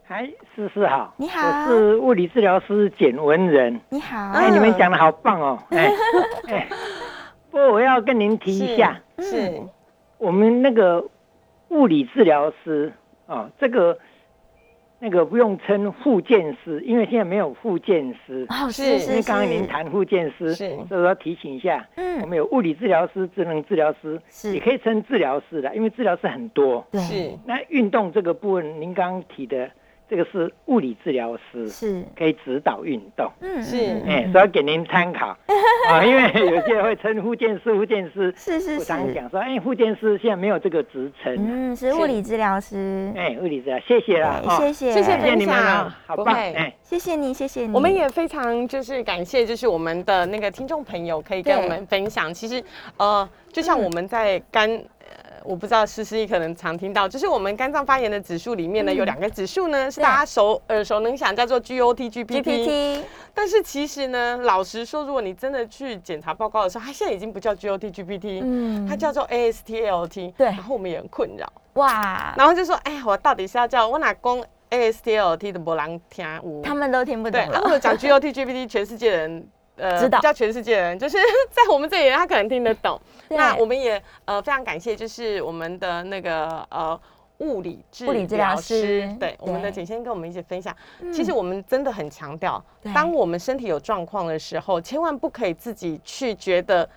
[0.09, 1.49] 哎，思思好，你好。
[1.49, 3.81] 我是物理治疗师简文仁。
[3.88, 5.91] 你好，哎，你们讲的好棒哦，哎
[6.49, 6.69] 哎，
[7.51, 9.62] 不过我要跟您提一下，是，
[10.19, 11.03] 我们那个
[11.69, 12.93] 物理治疗师
[13.27, 13.99] 啊，这个
[14.99, 18.45] 那个不用称复健师，因为现在没有复健师。
[18.51, 20.77] 哦，是因为刚刚您是，谈复健师，是。
[20.88, 22.21] 所以我要提醒一下，嗯。
[22.21, 24.53] 我嗯，们有物理治疗师、智能治疗师，是。
[24.53, 26.87] 也可以称治疗师的，因为治疗师很多。
[26.91, 29.71] 对，是，那运动这个部分，您刚刚提的
[30.12, 33.33] 这个是物理治疗师，是，可以指导运动。
[33.40, 33.79] 嗯，是。
[33.79, 35.29] 嗯哎、所以要给您参考。
[35.88, 44.92] 啊，因为有些人会称护健师、护健师，是是我常是，讲说，哎、护健师现在没有这个职称，嗯，是物理治疗师，哎、物理治疗，谢谢啦，对谢谢。
[44.92, 52.35] 谢谢谢谢你们分享啊，好棒，哎、谢谢你，谢谢你，我们也非常就是感谢，就是我们的那个听众朋友可以跟我们分享。
[52.35, 52.62] 其实，
[52.98, 55.02] 呃，就像我们在肝，呃，
[55.44, 63.00] 我不知道诗诗你可能常听到，就是我们肝脏发炎的指数里面呢，有两个指数呢是大家熟耳熟能详，叫做 GOT、GPT。
[63.35, 70.33] 但是其实呢，老实说，如果你真的去检查报告的时候，它现在已经不叫 GOT、GPT，嗯它叫做 AST-ALT。
[70.33, 79.46] 对然后我们也很困扰，哇，然后就说，哎呀，我到底是要叫我哪公 AST-ALT 的波浪听有他们都听不，懂了，啊或者讲 GOT、GPT，全世界人。
[79.83, 80.18] 呃知道。
[80.21, 81.18] 叫全世界人，就是
[81.51, 83.01] 在我们这里，他可能听得懂。
[83.29, 86.99] 那我们也呃非常感谢，就是我们的那个呃
[87.38, 89.09] 物理治物理治疗师。
[89.18, 90.75] 对我们的对简先跟我们一起分享。
[91.01, 91.12] 嗯。
[91.12, 96.88] 其实我们真的很强调对，当我们身体有状况的时候，千万不可以自己去觉得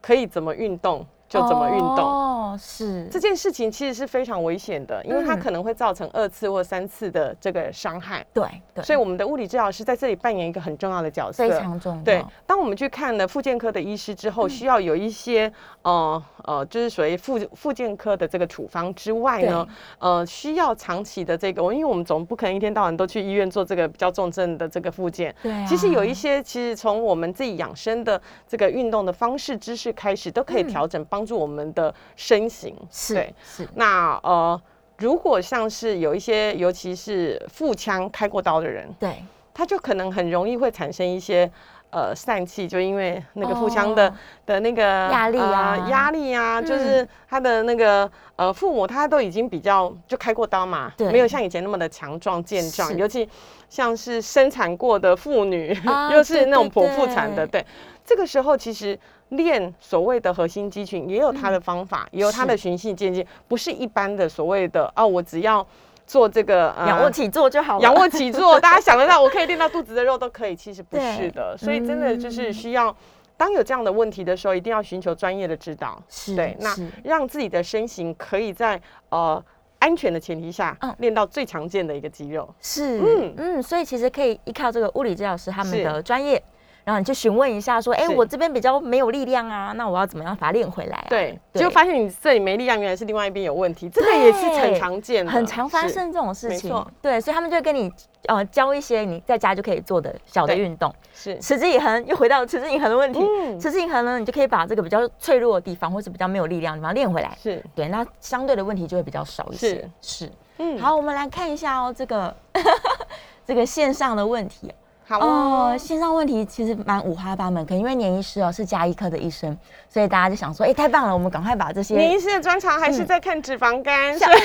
[0.00, 1.98] 可以怎么运动就怎么运动。
[1.98, 8.26] 哦，是，这件事情其实是非常危险的，因为它嗯可能会造成二次或三次的这个伤害。
[8.34, 11.48] 对对，所以我们的物理治疗师在这里扮演一个很重要的角色。
[11.48, 15.50] 非常重要，对，当我们去看了复健科的医师之嗯后，需要有一些
[15.82, 19.64] 呃呃，就是属于复复健科的这个处方之外呢，
[20.00, 25.32] 呃，需要长期的这个，因为我们总不可能一天到晚都去医院做这个比较重症的这个复健。
[25.40, 32.74] 对啊，其实有一些，其实从我们自己养生的这个运动的方式、知识开始，都可以嗯调整，帮助我们的身形。
[32.90, 34.60] 是对，是，那呃，
[34.98, 39.22] 如果像是有一些，尤其是腹腔开过刀的人，对，
[39.54, 41.50] 他就可能很容易会产生一些
[41.90, 44.14] 呃疝气，就因为那个腹腔的、哦。
[44.46, 45.76] 的那个压力啊。
[45.78, 46.64] 呃压力啊，嗯。
[46.66, 51.10] 就是他的那个呃父母他都已经比较就开过刀嘛，对。
[51.10, 53.28] 没有像以前那么的强壮健壮，尤其
[53.68, 57.64] 像是生产过的妇女，啊 又是那种剖腹产的，对，
[58.04, 58.98] 这个时候其实。
[59.30, 65.66] 练所谓的核心肌群也有它的方法，也有它的循序渐进，不是一般的所谓的哦，我只要
[66.06, 71.56] 做这个呃仰卧起坐就好了，仰卧起坐， 大家想得到，我可以练到肚子的肉都可以，其实不是的。
[71.56, 72.52] 所以真的就是嗯。
[72.52, 72.94] 需要，
[73.36, 76.02] 当有这样的问题的时候，一定要寻求专业的指导。
[76.08, 79.42] 是，对，那让自己的身形可以在呃
[79.78, 82.52] 安全的前提下嗯，练到最常见的一个肌肉。
[82.60, 83.34] 是，嗯。
[83.36, 86.42] 嗯所以其实可以依靠这个物理治疗师他们的专业，
[86.84, 91.06] 然后你去询问一下说，哎，是我这边比较没有力量啊，那我要怎么样把它练回来啊？
[91.08, 96.74] 对，结果发现你这里没力量，原来是另外一边有问题，这个也是很常见的，很常发生这种事情。
[97.02, 97.92] 对，所以他们就会跟你
[98.26, 100.92] 呃教一些你在家就可以做的小的对运动。
[101.12, 103.20] 是持之以恒，又回到持之以恒的问题。
[103.20, 107.36] 嗯持之以恒呢，你就可以把这个比较脆弱的地方，或是比较没有力量的地方练回来。
[107.42, 109.86] 是，对，那相对的问题就会比较少一些。
[110.00, 112.34] 是，嗯，好，我们来看一下哦，这个
[113.44, 114.72] 这个线上的问题
[115.10, 124.38] 好哦，哦，线上问题其实蛮五花八门，可能因为年医师哦是加医科的医生，所以大家就想说，哎，太棒了，我们赶快把这些年医师的专长还是在看脂肪肝，小 脂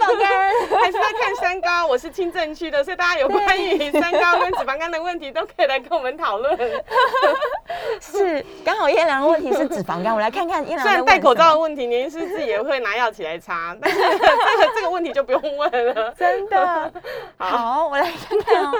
[0.00, 0.52] 肪肝。
[0.80, 1.86] 还是在看三高。
[1.86, 6.56] 我是清正区的，所以大家有关于三高跟脂肪肝的问题，都可以来跟我们讨论。
[8.00, 16.12] 是，刚好燕良的问题是脂肪肝，我来看看燕良虽然戴口罩的问题，年医师自己也会拿药起来擦，但是这个这个问题就不用问了。
[16.12, 16.92] 真的
[17.36, 18.72] 好好，我来看看哦。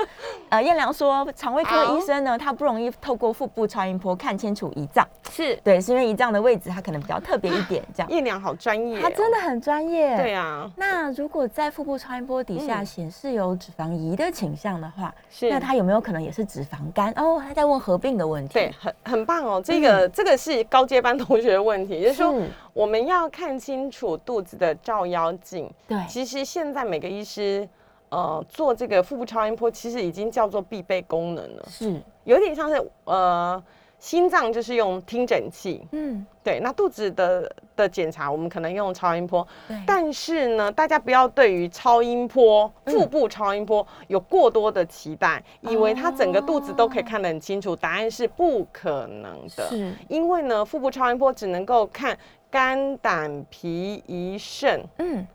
[0.52, 8.08] 呃，燕良说，肠胃科好医生呢，他不容易透过腹部超音波看清楚胰脏，是对，是因为胰脏的位置它可能比较特别一点，这样。
[8.12, 9.38] 燕良好专业、他真的。
[9.40, 10.14] 很专业。
[10.18, 10.34] 对。
[10.34, 17.10] 啊，那如果在腹部超音波底下嗯显示有脂肪移的倾向的话，是那他有没有可能也是脂肪肝？
[17.16, 18.52] 哦，他在问合并的问题。
[18.52, 19.62] 对，很很棒哦。
[19.64, 25.72] 这个、这个是高阶班同学的问题，就是说是我们要看清楚肚子的照妖镜。
[25.88, 27.66] 对，其实现在每个医师，
[28.12, 33.62] 呃，做这个腹部超音波，其实已经叫做必备功能了，是，有点像是呃，
[33.98, 42.92] 心脏就是用听诊器，嗯，对，那肚子的的检查我们可能用超音波，对，但是呢，大家不要对于超音波、嗯。
[42.92, 49.68] 腹部超音波有过多的期待，以为它整个肚子都可以哦看得很清楚，答案是不可能的。
[49.70, 52.14] 是，因为呢，腹部超音波只能够看
[52.50, 55.26] 肝、胆、脾、胰、肾嗯，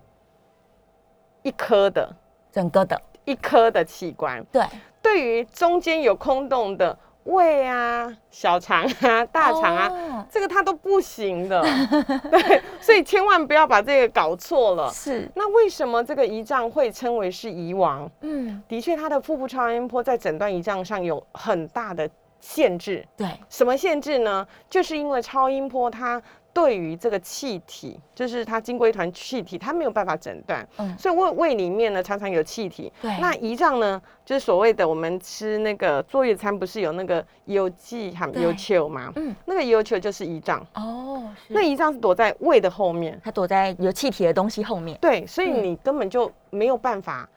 [1.42, 2.16] 一颗的
[2.58, 4.66] 整个的，一颗的器官，对，
[5.00, 9.88] 对于中间有空洞的胃啊、小肠啊、大肠啊。
[9.88, 11.62] 哦这个它都不行的，
[12.32, 14.90] 对，所以千万不要把这个搞错了。
[14.92, 18.10] 是，那为什么这个胰脏会称为是胰王？
[18.22, 22.10] 嗯，的确，它的腹部超音波在诊断胰脏上有很大的
[22.42, 23.08] 限制。
[23.16, 24.46] 对，什么限制呢？
[24.68, 26.20] 就是因为超音波它
[26.58, 30.68] 对于这个气体，就是它经过一团气体，它没有办法诊断。
[30.80, 32.92] 嗯所以胃胃里面呢常常有气体。
[33.00, 39.14] 对那胰脏呢，就是所谓的我们吃那个坐月餐不是有那个油剂含对油球吗？
[39.18, 40.66] 嗯，那个油球就是胰脏。
[40.74, 43.22] 哦，是那胰脏是躲在胃的后面。
[43.24, 44.98] 它躲在有气体的东西后面。
[45.00, 47.30] 对，所以嗯你根本就没有办法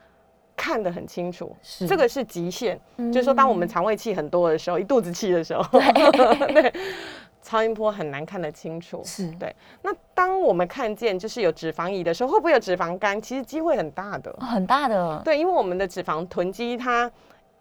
[0.57, 2.79] 看得很清楚，是这个是极限。
[2.97, 6.73] 嗯就是说，当我们肠胃气很多的时候，一肚子气的时候，对，
[7.51, 9.01] 超音波很难看得清楚。
[9.03, 9.53] 是对。
[9.81, 13.21] 那当我们看见就是有脂肪移的时候，会不会有脂肪肝？
[13.21, 14.31] 其实机会很大的。
[14.31, 17.11] 哦很大的，对，因为我们的脂肪囤积它，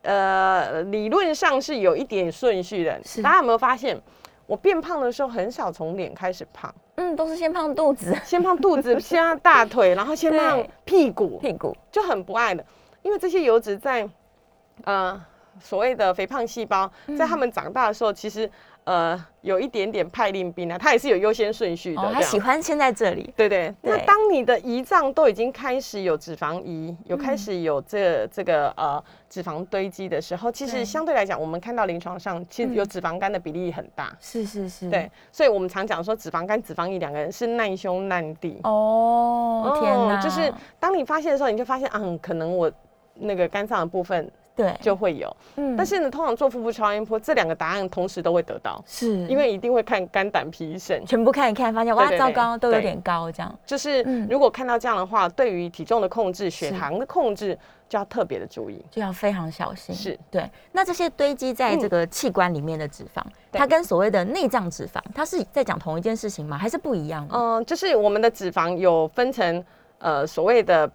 [0.02, 3.20] 呃，理论上是有一点顺序的是。
[3.20, 4.00] 大家有没有发现，
[4.46, 12.64] 我变胖的时候很少从脸开始胖，嗯，都是先胖肚子、先胖肚子， 先胖大腿，然后先胖屁股，屁股，就很不爱的，
[13.02, 14.08] 因为这些油脂在
[14.84, 15.20] 呃
[15.60, 18.50] 所谓的肥胖细胞，嗯在他们长大的时候，其实
[18.84, 22.02] 呃有一点点派令兵啊，它也是有优先顺序的。
[22.02, 34.14] 哦，他喜欢先在这里，对对，那当你的胰脏都已经开始有脂肪胰，有嗯开始有这这个呃脂肪堆积的时候，其实相对来讲，我们看到临床上其实有嗯脂肪肝的比例很大。
[34.20, 38.58] 是是是，对，所以我们常讲说脂肪肝、脂肪胰两个人是难兄难弟。
[38.64, 42.70] 哦，天哪，就是当你发现的时候，你就发现，嗯，可能我
[43.14, 51.04] 那个肝脏的部分对，就会有，嗯但是呢，通常做腹部超音波，这两个答案同时都会得到，是因为一定会看肝胆脾肾。
[51.06, 58.84] 全部看一看，发现哇，糟糕，都有对点高，这样就是嗯如果看到这样的话，对于体重的控制、血糖的控制，就要特别的注意。
[58.90, 59.94] 就要非常小心。
[59.94, 60.48] 是对。
[60.72, 66.58] 那这些堆积在这个器官里面的脂肪，对它跟所谓的内脏脂肪，它是在讲同一件事情吗？
[66.58, 67.34] 还是不一样的？
[67.34, 69.64] 嗯、就是我们的脂肪有分成
[69.98, 70.90] 呃所谓的。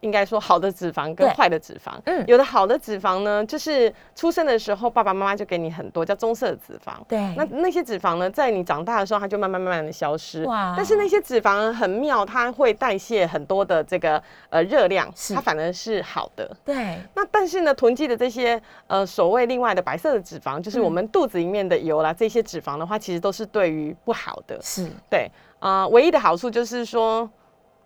[0.00, 1.28] 应该说好的脂肪跟对。
[1.34, 2.24] 坏的脂肪，嗯。
[2.26, 10.44] 有的好的脂肪呢，就是出生的时候爸爸妈妈就给你很多叫棕色的脂肪，对，那那些脂肪呢，在你长大的时候，它就慢慢慢慢的消失。
[10.44, 10.74] 哇。
[10.76, 15.34] 但是那些脂肪很妙，它会代谢很多的这个呃热量，是。
[15.34, 16.50] 它反而是好的。
[16.64, 24.58] 对，那但是呢，囤积的这些呃所谓另外的白色的脂肪，就是我们肚子里面的油啦，这些脂肪的话，其实都是对于不好的。
[24.62, 24.90] 是。
[25.08, 27.28] 对，啊、唯一的好处就是说，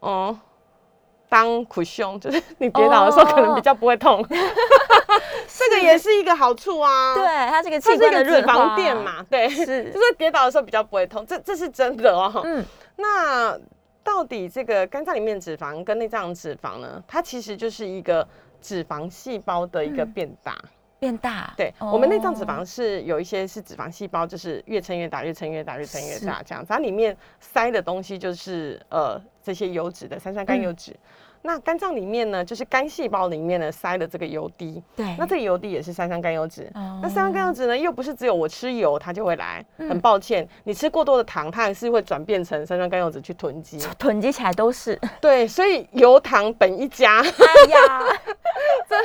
[0.00, 0.38] 嗯。
[1.28, 7.14] 当苦胸，就是你跌倒的时候可能比较不会痛， 这个也是一个好处啊。
[7.14, 12.40] 对，它这个它是一器官的个脂肪垫，嘛，对，是 就是跌倒的时候比较不会痛，这这是真的哦。
[12.44, 12.64] 嗯，
[12.96, 13.58] 那
[14.02, 17.02] 到底这个肝脏里面脂肪跟内脏脂肪呢？
[17.08, 18.26] 它其实就是一个
[18.60, 20.57] 脂肪细胞的一个变大。
[21.01, 21.53] 变大。
[21.57, 26.68] 对，哦我们内脏脂肪是有一些是脂肪细胞，就是越撑越大，越撑越大，越撑越大这样子。
[26.68, 30.90] 它里面塞的东西就是呃这些油脂的三酸甘油脂。
[30.90, 30.99] 嗯
[31.47, 34.82] 那肝脏里面呢，就是肝细胞里面呢塞的这个油滴。
[34.97, 36.62] 对，那这个油滴也是三酸甘油脂。
[36.74, 39.62] 哦那三酸甘油脂呢，又不是只有我吃油它就会来。
[39.76, 43.78] 嗯很抱歉，你吃过多的糖，它还是会转变成三酸甘油脂去囤积。
[43.99, 44.99] 囤积起来都是。
[45.20, 47.20] 对，所以油糖本一家。
[47.20, 48.03] 哎呀，
[48.88, 48.97] 这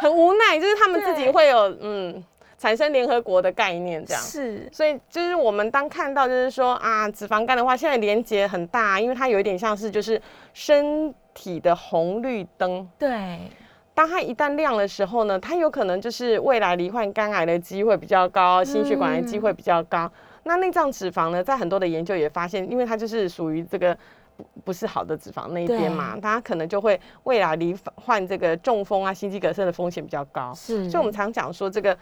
[0.00, 2.24] 很无奈，就是他们自己对会有嗯
[2.58, 4.22] 产生联合国的概念这样。
[4.22, 10.20] 是所以就是我们当看到就是说啊，脂肪肝的话，现在连接很大，因为它有一点像是就是
[10.52, 12.86] 身体的红绿灯。
[12.98, 13.38] 对，
[13.94, 20.10] 当它一旦亮的时候呢，它有可能就是未来罹患肝癌的机会比较高，心血管的机会比较高。
[20.42, 23.96] 那内脏脂肪呢，在很多的研究也发现，因为它就是属于这个
[24.36, 30.54] 不不是好的脂肪那一边嘛，它可能就会未来罹患这个中风啊、心肌梗塞的风险比较高。
[30.54, 31.96] 是，所以我们常讲说，这个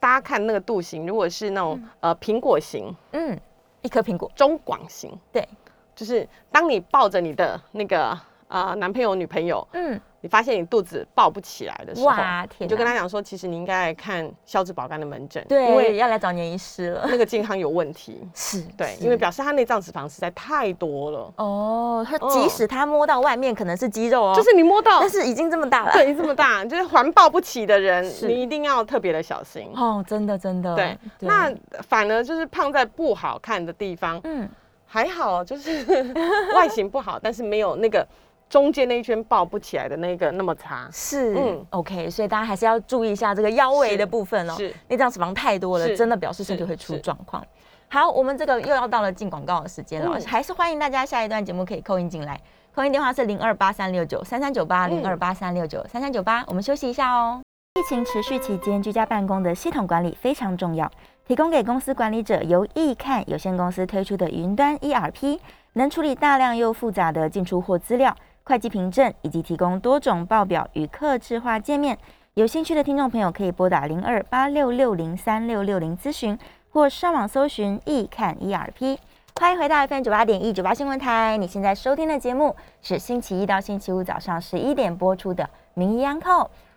[0.00, 3.38] 大家看那个度型，如果是那种、呃苹果型、嗯，
[3.82, 5.46] 一颗苹果，中广型，对，
[5.94, 17.06] 就是当你抱着你的那个呃男朋友、女朋友，嗯，你发现你肚子抱不起来的时候，哇天你就跟他讲说，其实你应该来看消脂保肝的门诊，对因对，为要来找年医师了。
[17.08, 18.20] 那个健康有问题。
[18.34, 25.92] 是，对，因为表示他内脏脂肪实在太多了，哦，他嗯即使他摸到外面可能是肌肉哦，就是你摸到但，是已经这么大了。
[25.92, 29.70] 对，这么大， 就是环抱不起的人，你一定要特别的小心。
[29.74, 30.74] 哦，真的真的。
[30.76, 31.50] 对，那
[31.88, 34.48] 反而就是胖在不好看的地方，嗯，
[34.86, 35.84] 还好，就是
[36.54, 38.06] 外形不好，但是没有那个
[38.50, 40.88] 中间那一圈抱不起来的那个那么差。
[40.92, 44.54] 是，嗯嗯，OK，所以大家还是要注意一下这个腰围的部分哦。
[44.56, 47.42] 是内脏脂肪太多了，真的表示身体是会出是状况。
[47.88, 52.40] 好，我们这个又要到了进广告的时间了，嗯还是欢迎大家下一段节目可以扣音进来，
[52.74, 57.40] 扣音电话是零二八三六九三三九八零二八三六九三三九八，我们休息一下哦。
[57.78, 60.90] 疫情持续期间，居家办公的系统管理非常重要。
[61.24, 65.38] 提供给公司管理者由易看有限公司推出的云端 ERP，
[65.74, 68.12] 能处理大量又复杂的进出货资料、
[68.50, 71.96] 会计凭证，以及提供多种报表与客制化界面。
[72.34, 76.36] 有兴趣的听众朋友可以拨打零二八六六零三六六零咨询，
[76.72, 78.98] 或上网搜寻易看 ERP。
[79.38, 85.44] 欢迎回到 FM 九八点一九八新闻台，你现在收听的节目是星期一到星期五早上十一点播出的
[85.74, 86.30] 《名医安扣》，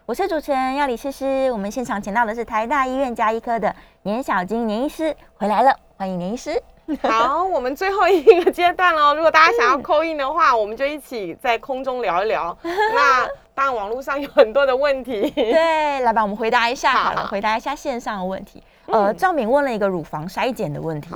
[0.05, 1.51] 我是主持人要李诗诗。
[1.51, 6.51] 我们现场请到的是台大医院加医科的年小金年医师回来了，欢迎年医师。
[7.03, 9.13] 好，我们最后一个阶段喽。
[9.13, 12.57] 如果大家想要扣印的话，我们就一起在空中聊一聊。
[12.63, 15.29] 那当然，网络上有很多的问题。
[15.31, 18.61] 对，来吧，我们回答一下好了，好回答一下线上的问题。
[18.87, 21.09] 呃，嗯赵敏问了一个乳房筛检的问题，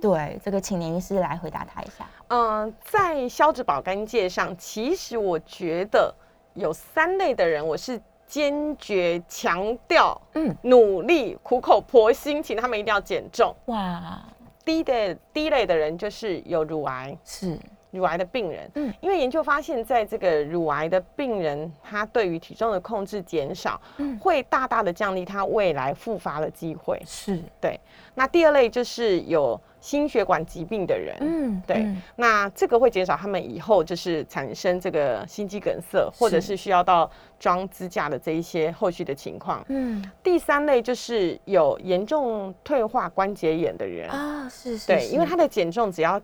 [0.00, 2.04] 对，这个请年医师来回答他一下。
[2.28, 6.12] 嗯、在消脂保肝界上，其实我觉得
[6.54, 13.54] 有三类的人，我是坚决强调，嗯嗯，努力苦口婆心，请他们一定要减重。
[13.66, 14.20] 哇，
[14.64, 17.58] 低的低类的人就是有乳癌，是，
[17.94, 18.88] 乳癌的病人，嗯。
[18.88, 24.18] 嗯，因为研究发现，在这个乳癌的病人，他对于体重的控制减少，嗯。
[24.18, 27.00] 会大大的降低他未来复发的机会。
[27.06, 27.78] 是，对，
[28.14, 31.76] 那第二类就是有心血管疾病的人，嗯，对。
[31.76, 32.02] 嗯。
[32.16, 36.54] 那这个会减少他们以后就是产生这个心肌梗塞，或者是。
[36.64, 39.62] 需要到装支架的这一些后续的情况。
[39.68, 40.02] 嗯。
[40.22, 46.18] 第三类就是有严重退化关节炎的人，啊，是是，对，因为他的减重只要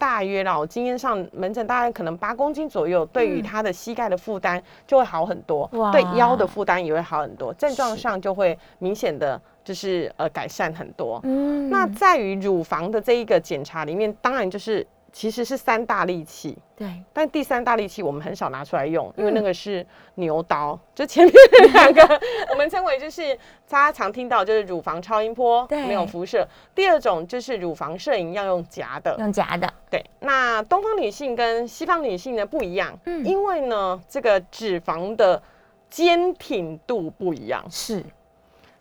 [0.00, 3.42] 大约啦，我经验上门诊大概可能八公斤左右，对于嗯。
[3.42, 11.20] 他的膝盖的负担就会好很多，嗯对腰的负担也会好很多，症状上就会明显的就是呃改善很多。
[11.24, 11.68] 嗯。
[11.68, 16.56] 那在于乳房的这一个检查里面，当然就是其实是三大利器。
[16.76, 21.34] 对，但第三大利器我们很少拿出来用，因为嗯那个是牛刀，就前面
[21.72, 22.20] 两个。
[22.50, 23.36] 我们称为就是
[23.68, 25.86] 大家常听到就是乳房超音波对。
[25.86, 30.02] 没有辐射，第二种就是乳房摄影要用夹的，用夹的，对。
[30.20, 33.24] 那东方女性跟西方女性呢不一样，嗯。
[33.24, 35.42] 因为呢这个脂肪的
[35.90, 37.62] 坚挺度不一样。
[37.70, 38.02] 是，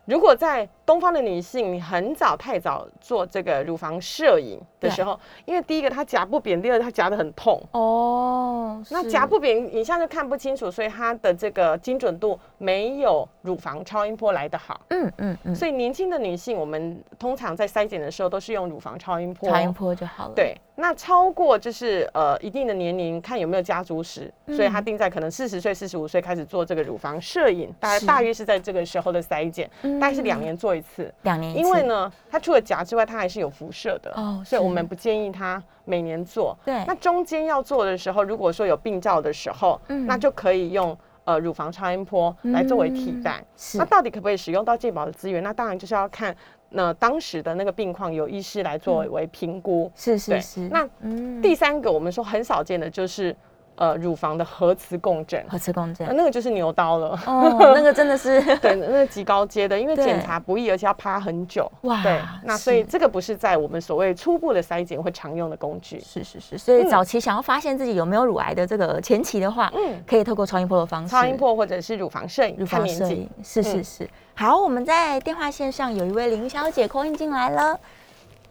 [0.06, 7.62] 如果在东方的女性，你很早太早做这个乳房摄影的时候，因为第一个它夹不扁，第二个它夹得很痛。
[7.74, 14.82] 哦，那夹不扁，影像就看不清楚，所以它的这个精准度没有乳房超音波来得好。
[14.90, 19.48] 嗯嗯嗯，所以年轻的女性，我们通常在筛检的时候都是用乳房超音波。
[19.48, 29.70] 超音波就好了，，对，那超过就是呃一定的年龄，看有没有家族史，所以它定在可能四十岁、四十五岁开始做这个乳房摄影，大概大约是在这个时候的筛检，
[30.00, 31.14] 大概是两年做一次。
[31.24, 36.58] 两年一次，因为呢，它除了夹之外，它还是有辐射的，哦所以我是们不建议它每年做。
[36.64, 43.40] 对那中间要做的时候，如果说有病灶的时候，嗯那就可以用呃乳房超音波来作为替代。
[43.40, 45.44] 嗯是那到底可不可以使用到健保的资源？
[45.44, 46.36] 那当然就是要看
[46.70, 49.92] 那当时的那个病况，由医师来作为评估。
[49.96, 53.36] 是是是，那嗯第三个，我们说很少见的就是
[53.80, 57.20] 呃乳房的核磁共振，核磁共呃振，那个就是牛刀了。
[57.26, 58.42] 哦，那个真的是。
[58.60, 61.72] 对，那个极高阶的，因为检查不易，而且要趴很久。
[61.82, 66.00] 哇对，那所以这个不是在我们所谓初步的筛检会常用的工具。
[66.02, 66.90] 是是是，所以嗯。
[66.90, 73.84] 早期想要发现自己有没有乳癌的这个前期的话，嗯，可以透过超音波的方式，超音波或者是乳房摄影乳房摄影。，是是嗯。
[73.84, 74.10] 是。
[74.36, 77.80] 好，我们在电话线上有一位林小姐扣音进来了，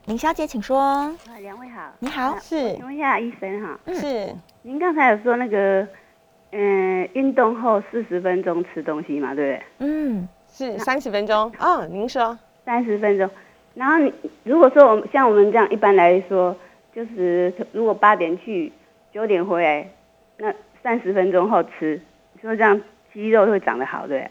[0.09, 0.78] 林小姐请说。
[0.78, 1.82] 啊，两位好。
[1.98, 5.86] 你好啊是请问一下医生哈，是您刚才有说那个，
[6.52, 9.86] 嗯、运动后四十分钟吃东西嘛，对不对？
[9.86, 13.28] 嗯，是三十分钟啊，您说三十分钟。
[13.74, 14.11] 然后你
[14.44, 16.56] 如果说我们像我们这样一般来说，
[16.94, 18.72] 就是如果八点去，
[19.12, 19.86] 九点回来，
[20.38, 22.00] 那三十分钟后吃，
[22.32, 22.80] 你说这样
[23.12, 24.30] 肌肉会长得好，对不对？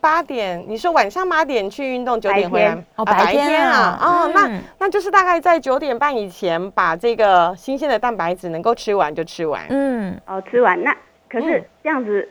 [0.00, 9.64] 八点，你说晚上八点去运动，九点回来哦白天啊哦，那嗯那就是大概在九点半以前把这个新鲜的蛋白质能够吃完就吃完。
[9.70, 10.96] 嗯，哦，吃完那
[11.28, 12.28] 可是嗯这样子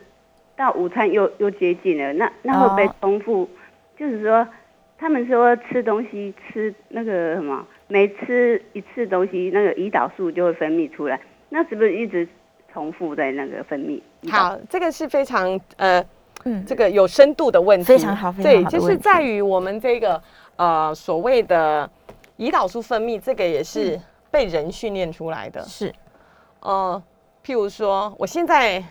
[0.56, 3.48] 到午餐又又接近了，那那会不会哦重复？
[3.98, 4.46] 就是说，
[4.98, 12.26] 他们说吃东西吃那个什么，每吃一次东西，那个胰岛素就会分泌出来，那是不是一直
[12.72, 14.00] 重复在那个分泌？
[14.30, 16.02] 好，这个是非常呃
[16.44, 16.64] 嗯。
[16.66, 20.20] 这个有深度的问题，非常好非常对，就是在于我们这个
[20.56, 21.88] 呃所谓的
[22.38, 23.64] 胰岛素分泌，这个也嗯。
[23.64, 25.64] 是被人训练出来的。
[25.64, 25.90] 是，
[26.60, 27.02] 呃，
[27.42, 28.82] 譬如说，我现在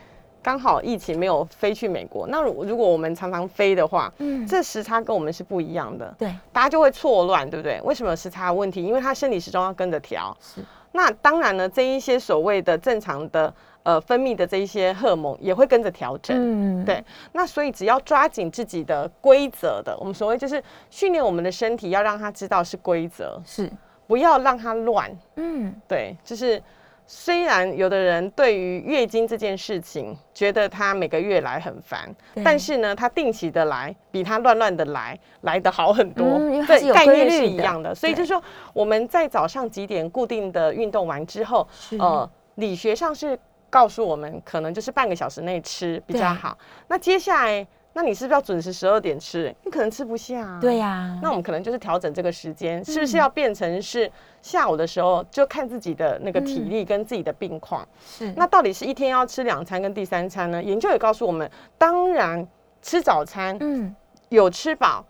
[0.42, 7.80] 刚好疫情没有飞去美国，那如如果我们常常飞的话，嗯，这时差跟我们是不一样的，对，大家就会错乱，对不对？
[7.84, 8.84] 为什么时差问题？
[8.84, 10.36] 因为他生理时钟要跟着调。
[10.40, 10.62] 是，
[10.94, 13.54] 那当然呢，这一些所谓的正常的
[13.86, 16.36] 呃分泌的这一些荷尔蒙也会跟着调整。
[16.36, 23.72] 嗯，对，那所以只要抓紧自己的规则的，我们所谓就是训练我们的身体，要让它知道是规则，是，
[24.08, 25.10] 不要让它乱。
[25.36, 26.62] 嗯，对，就是
[27.06, 32.10] 虽然有的人对于月经这件事情觉得他每个月来很烦，
[32.44, 36.26] 但是呢，他定期的来比他乱乱的来来的好很多。
[36.26, 38.42] 嗯因为它是有概念是一样的，所以就是说
[38.74, 41.68] 我们在早上几点固定的运动完之后，
[42.00, 43.38] 呃，理学上是
[43.76, 46.58] 告诉我们，可能就是半个小时内吃比较好。
[46.88, 49.54] 那接下来，那你是不是要准时十二点吃？
[49.66, 50.60] 你可能吃不下、啊。
[50.62, 54.10] 对呀，那我们可能就是调整这个时间，是嗯不是要变成是
[54.42, 57.86] 下午的时候就看自己的那个体嗯力跟自己的病况？
[58.08, 60.64] 是，那到底是一天要吃两餐跟第三餐呢？
[60.64, 62.48] 研究也告诉我们，当然
[62.82, 63.94] 吃早餐嗯，
[64.30, 65.06] 有吃饱，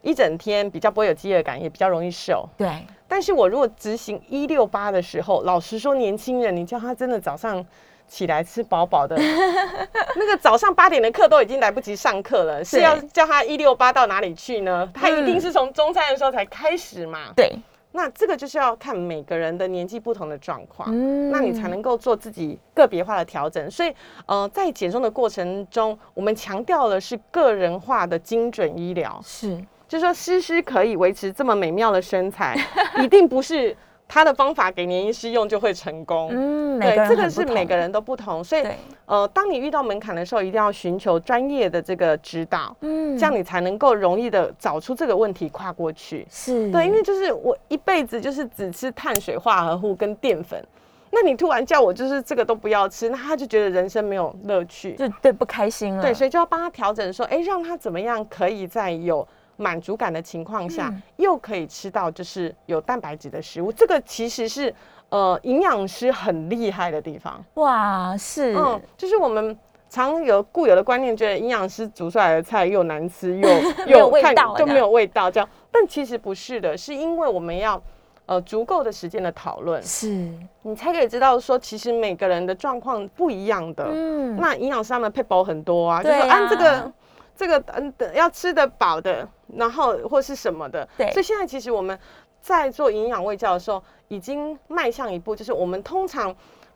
[0.00, 2.48] 一整天比较不会有饥饿感，也比较容易瘦。
[2.56, 7.64] 对，但是我如果执行一六八的时候，老实说，年轻人，你叫他真的早上
[8.12, 9.16] 起来吃饱饱的，
[10.16, 14.86] 那个早上八点的课都已经来不及上课了，是要叫他一六八到哪里去呢？
[14.92, 17.32] 他一定嗯是从中餐的时候才开始嘛。
[17.34, 17.50] 对，
[17.92, 20.90] 那这个就是要看每个人的年纪不同的状况。
[20.92, 23.70] 嗯那你才能够做自己个别化的调整。
[23.70, 23.94] 所以，
[24.26, 29.18] 呃，在减重的过程中，我们强调的是个人化的精准医疗。
[29.24, 29.58] 是，
[29.88, 32.54] 就是说，诗诗可以维持这么美妙的身材，
[33.02, 33.74] 一定不是
[34.12, 36.28] 他的方法给年医师用就会成功。
[36.32, 38.62] 嗯，对，这个是每个人都不同，所以，
[39.06, 46.26] 呃，当你遇到门槛的时候，一定要寻求专业的这个指导，嗯，这样你才能够容易的找出这个问题跨过去。
[46.28, 50.62] 是，对，因为就是我一辈子就是只吃碳水化合物跟淀粉，
[51.10, 54.92] 那你突然叫我就是这个都不要吃，那他就觉得人生没有乐趣。
[54.92, 63.72] 就对不开心了，对，所以就要帮他调整，说，哎，让他怎么样可以再有满足感的情况下，嗯又可以吃到就是有蛋白质的食物。
[63.72, 64.74] 这个其实是
[65.08, 67.44] 呃营养师很厉害的地方。
[67.54, 69.58] 哇，是，嗯，就是我们。
[69.94, 73.48] 常有固有的观念，觉得营养师煮出来的菜又难吃 又
[73.86, 77.78] 又看味道就没有味道这样，但其实不是的，是因为我们要
[78.24, 80.32] 呃足够的时间的讨论，是，
[80.62, 83.84] 你才可以知道说，其实每个人的状况不一样的。
[83.86, 86.92] 嗯，那营养师他们配包很多啊，就对说按啊这个
[87.36, 90.88] 这个嗯的要吃得饱的，然后或是什么的。
[90.96, 91.98] 对所以现在其实我们
[92.40, 96.34] 在做营养卫教的时候，已经迈向一步，就是我们通常。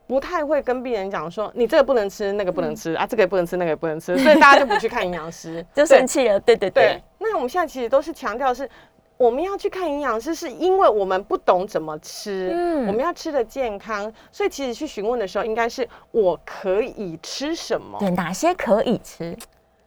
[0.09, 8.71] 不太会跟病人讲说你这个不能吃，那个不能吃、啊，这个也不能吃，那个也不能吃， 所以大家就不去看营养师，就生气了，对对对对，，那我们现在其实都是强调是，
[9.17, 17.99] 我们要去看营养师，是因为我们不懂怎么吃，嗯我们要吃的健康，所以其实去询问的时候，应该是我可以吃什么。
[17.99, 19.37] 对，哪些可以吃？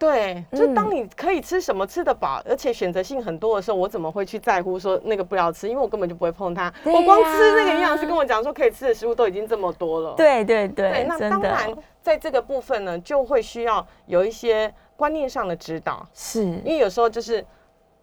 [0.00, 5.68] 对，就嗯当你可以吃什么吃得饱，而且选择性很多的时候，我怎么会去在乎说那个不要吃？
[5.68, 6.72] 因为我根本就不会碰它。
[6.82, 10.14] 对我光吃那个营养师跟我讲说可以吃的食物都已经这么多了。
[10.16, 17.44] 对对对，对，那当然在这个部分呢，就会需要有一些观念上的指导，是，因为有时候就是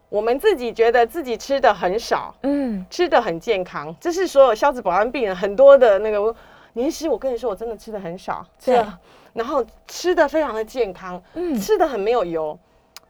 [0.07, 6.35] 我们自己觉得自己吃的很少，嗯，吃的很健康，这是所有消脂保安病人很多的那个。
[6.73, 8.85] 年师，我跟你说，我真的吃的很少，对
[9.37, 12.57] 然后吃的非常的健康，嗯吃的很没有油。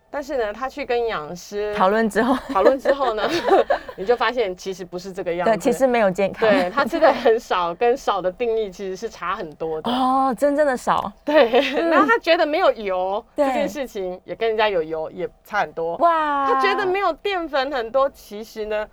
[0.09, 3.29] 但是呢，他去跟营养师讨论之后，讨论之后呢，
[3.97, 5.53] 你就发现其实不是这个样子。
[5.53, 6.49] 对，其实没有健康。
[6.49, 9.91] 对他吃的很少，跟少的定义其实是差很多的。
[9.91, 11.59] 哦，真正的少对，
[11.89, 15.97] 然后他觉得没有油对这件事情，也跟人家有油也差很多。
[15.97, 18.87] 哇，他觉得没有淀粉很多，其实呢，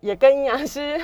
[0.00, 1.00] 也跟营养师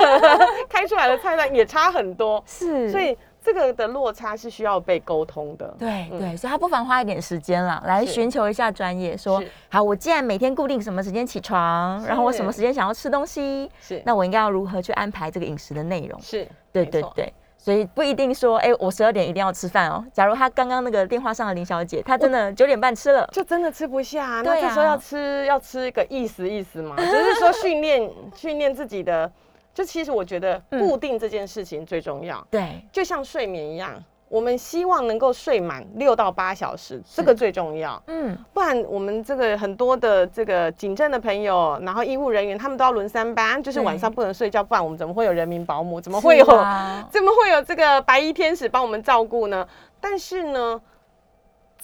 [0.68, 2.44] 开出来的菜单也差很多。
[2.46, 5.66] 是，所以这个的落差是需要被沟通的。
[5.66, 16.20] 嗯对对，所以他不妨花一点时间啦，来寻求一下专业，说好，我既然每天固定什么时间起床，然后我什么时间想要吃东西，是那我应该要如何去安排这个饮食的内容？
[16.20, 17.32] 是，对对对。
[17.58, 20.04] 所以不一定说，哎、我十二点一定要吃饭哦。
[20.12, 29.30] 假如他刚刚那个电话上的林小姐，她真的九点半吃了，就真的吃不下、那对啊这时候要吃要吃一个意思意思嘛，就是说训练训练自己的。
[29.74, 38.02] 就其实我觉得嗯固定这件事情最重要，对，就像睡眠一样，我们希望能够睡满六到八小时，这个最重要。
[38.06, 46.00] 嗯，不然我们这个很多的这个警政的朋友，然后医护人员，他们都要轮三班，就是晚上不能睡觉，不然我们怎么会有人民保姆？
[46.00, 49.66] 怎么会有、啊 怎么会有这个白衣天使帮我们照顾呢？
[50.00, 50.80] 但是呢，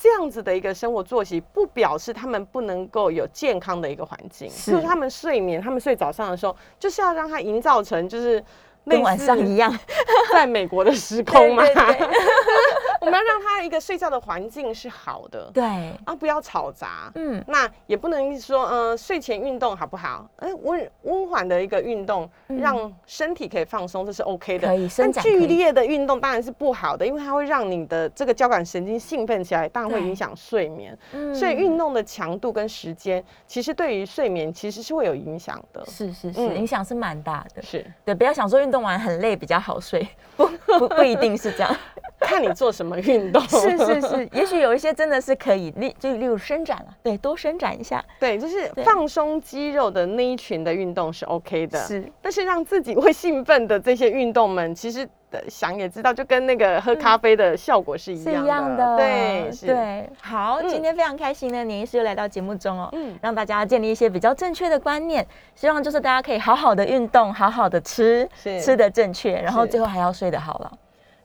[0.01, 4.49] 这样子的一个生活作息，不表示他们不能够有健康的一个环境。
[4.49, 8.43] 是就是他们睡眠，他们睡早上的时候，就是要让他营造成就是
[8.89, 9.77] 跟晚上一样，
[10.33, 11.63] 在美国的时空嘛。
[11.65, 12.09] 对对对
[13.01, 15.51] 我们要让他一个睡觉的环境是好的。
[15.55, 15.65] 对，
[16.05, 17.11] 啊，不要吵杂。
[17.15, 20.29] 嗯，那也不能说，呃，睡前运动好不好？
[20.37, 24.67] 哎、温温缓的一个运动，让身体可以放松，这是 OK 的。
[24.67, 30.97] 可以伸但剧烈的运动当然是不好的，因为它会让你的这个交感神经兴奋起来，当然会影响睡眠。
[31.13, 35.85] 嗯所以运动的强度跟时间，其实对于睡眠其实是会有影响的。
[35.87, 37.63] 是是是，嗯影响是蛮大的。
[37.63, 40.47] 是对，不要想说运动完很累比较好睡，不
[40.79, 41.77] 不不一定是这样。
[42.29, 43.43] 看你做什么运动。
[43.49, 48.05] 是是是，也许有一些真的是可以，例就例如伸展了，对，多伸展一下。
[48.21, 51.79] 对，就是放松肌肉的那一群的运动是 OK 的。
[51.81, 58.43] 是，但是让自己会兴奋的这些运动们，其实呃想也知道，就跟那个喝咖啡的效果是一样的。
[58.43, 60.11] 一样的，对，是，对。
[60.21, 70.73] 好，嗯今天非常开心呢，年医师又来到节目中哦，嗯让大家建立一些比较正确的观念，希望就是大家可以好好的运动，好好的吃，是吃的正确，然后最后还要睡得好了。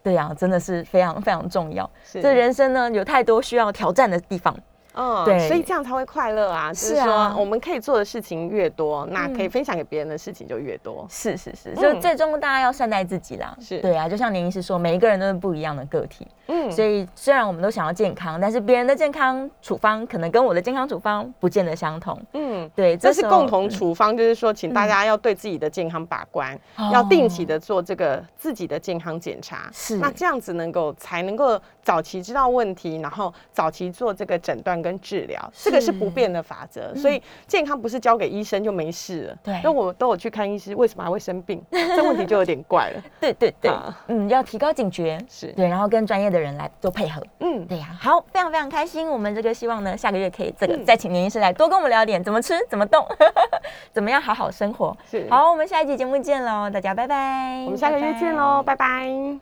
[0.04, 1.90] 对呀、真的是非常非常重要。
[2.04, 4.56] 是这人生呢，有太多需要挑战的地方。
[4.94, 6.72] 嗯对所以这样才会快乐啊。
[6.72, 11.06] 就是啊说，我们可以做的事情越多，那可以嗯分享给别人的事情就越多。
[11.10, 13.56] 是是是，就嗯最终大家要善待自己啦。
[13.60, 22.20] 是对啊，就像您医师说，每一个人都是不一样的个体，嗯，所以虽然我们都想要健康，但是别人的健康处方可能跟我的健康处方不见得相同。
[22.34, 22.70] 嗯。
[22.76, 29.70] 对，这是共同嗯处方，就是说，请大家要对自己的健康把关，哦要定期的做这个自己的健康检查。
[29.74, 36.94] 是那这样子能够才能够早期知道问题，然后早期做这个诊断跟治疗，这个是不变的法则。
[36.94, 39.34] 所以健康不是交给医生就没事了。
[39.34, 41.64] 嗯对那我都有去看医师，为什么还会生病？
[41.72, 43.02] 这问题就有点怪了。
[43.20, 47.26] 对对对啊，嗯，要提高警觉，是，对，然后跟专业的人来做配合。
[47.40, 49.10] 嗯，对呀、好，非常非常开心。
[49.10, 53.06] 我们这个希望呢，下个月可以这个嗯再请年医师来多跟我们聊点怎么吃、怎么动，
[53.94, 54.96] 怎么样好好生活。
[55.10, 55.26] 是。
[55.30, 57.64] 好，我们下一集节目见喽，大家拜拜。
[57.66, 59.40] 我们下个月见喽，拜拜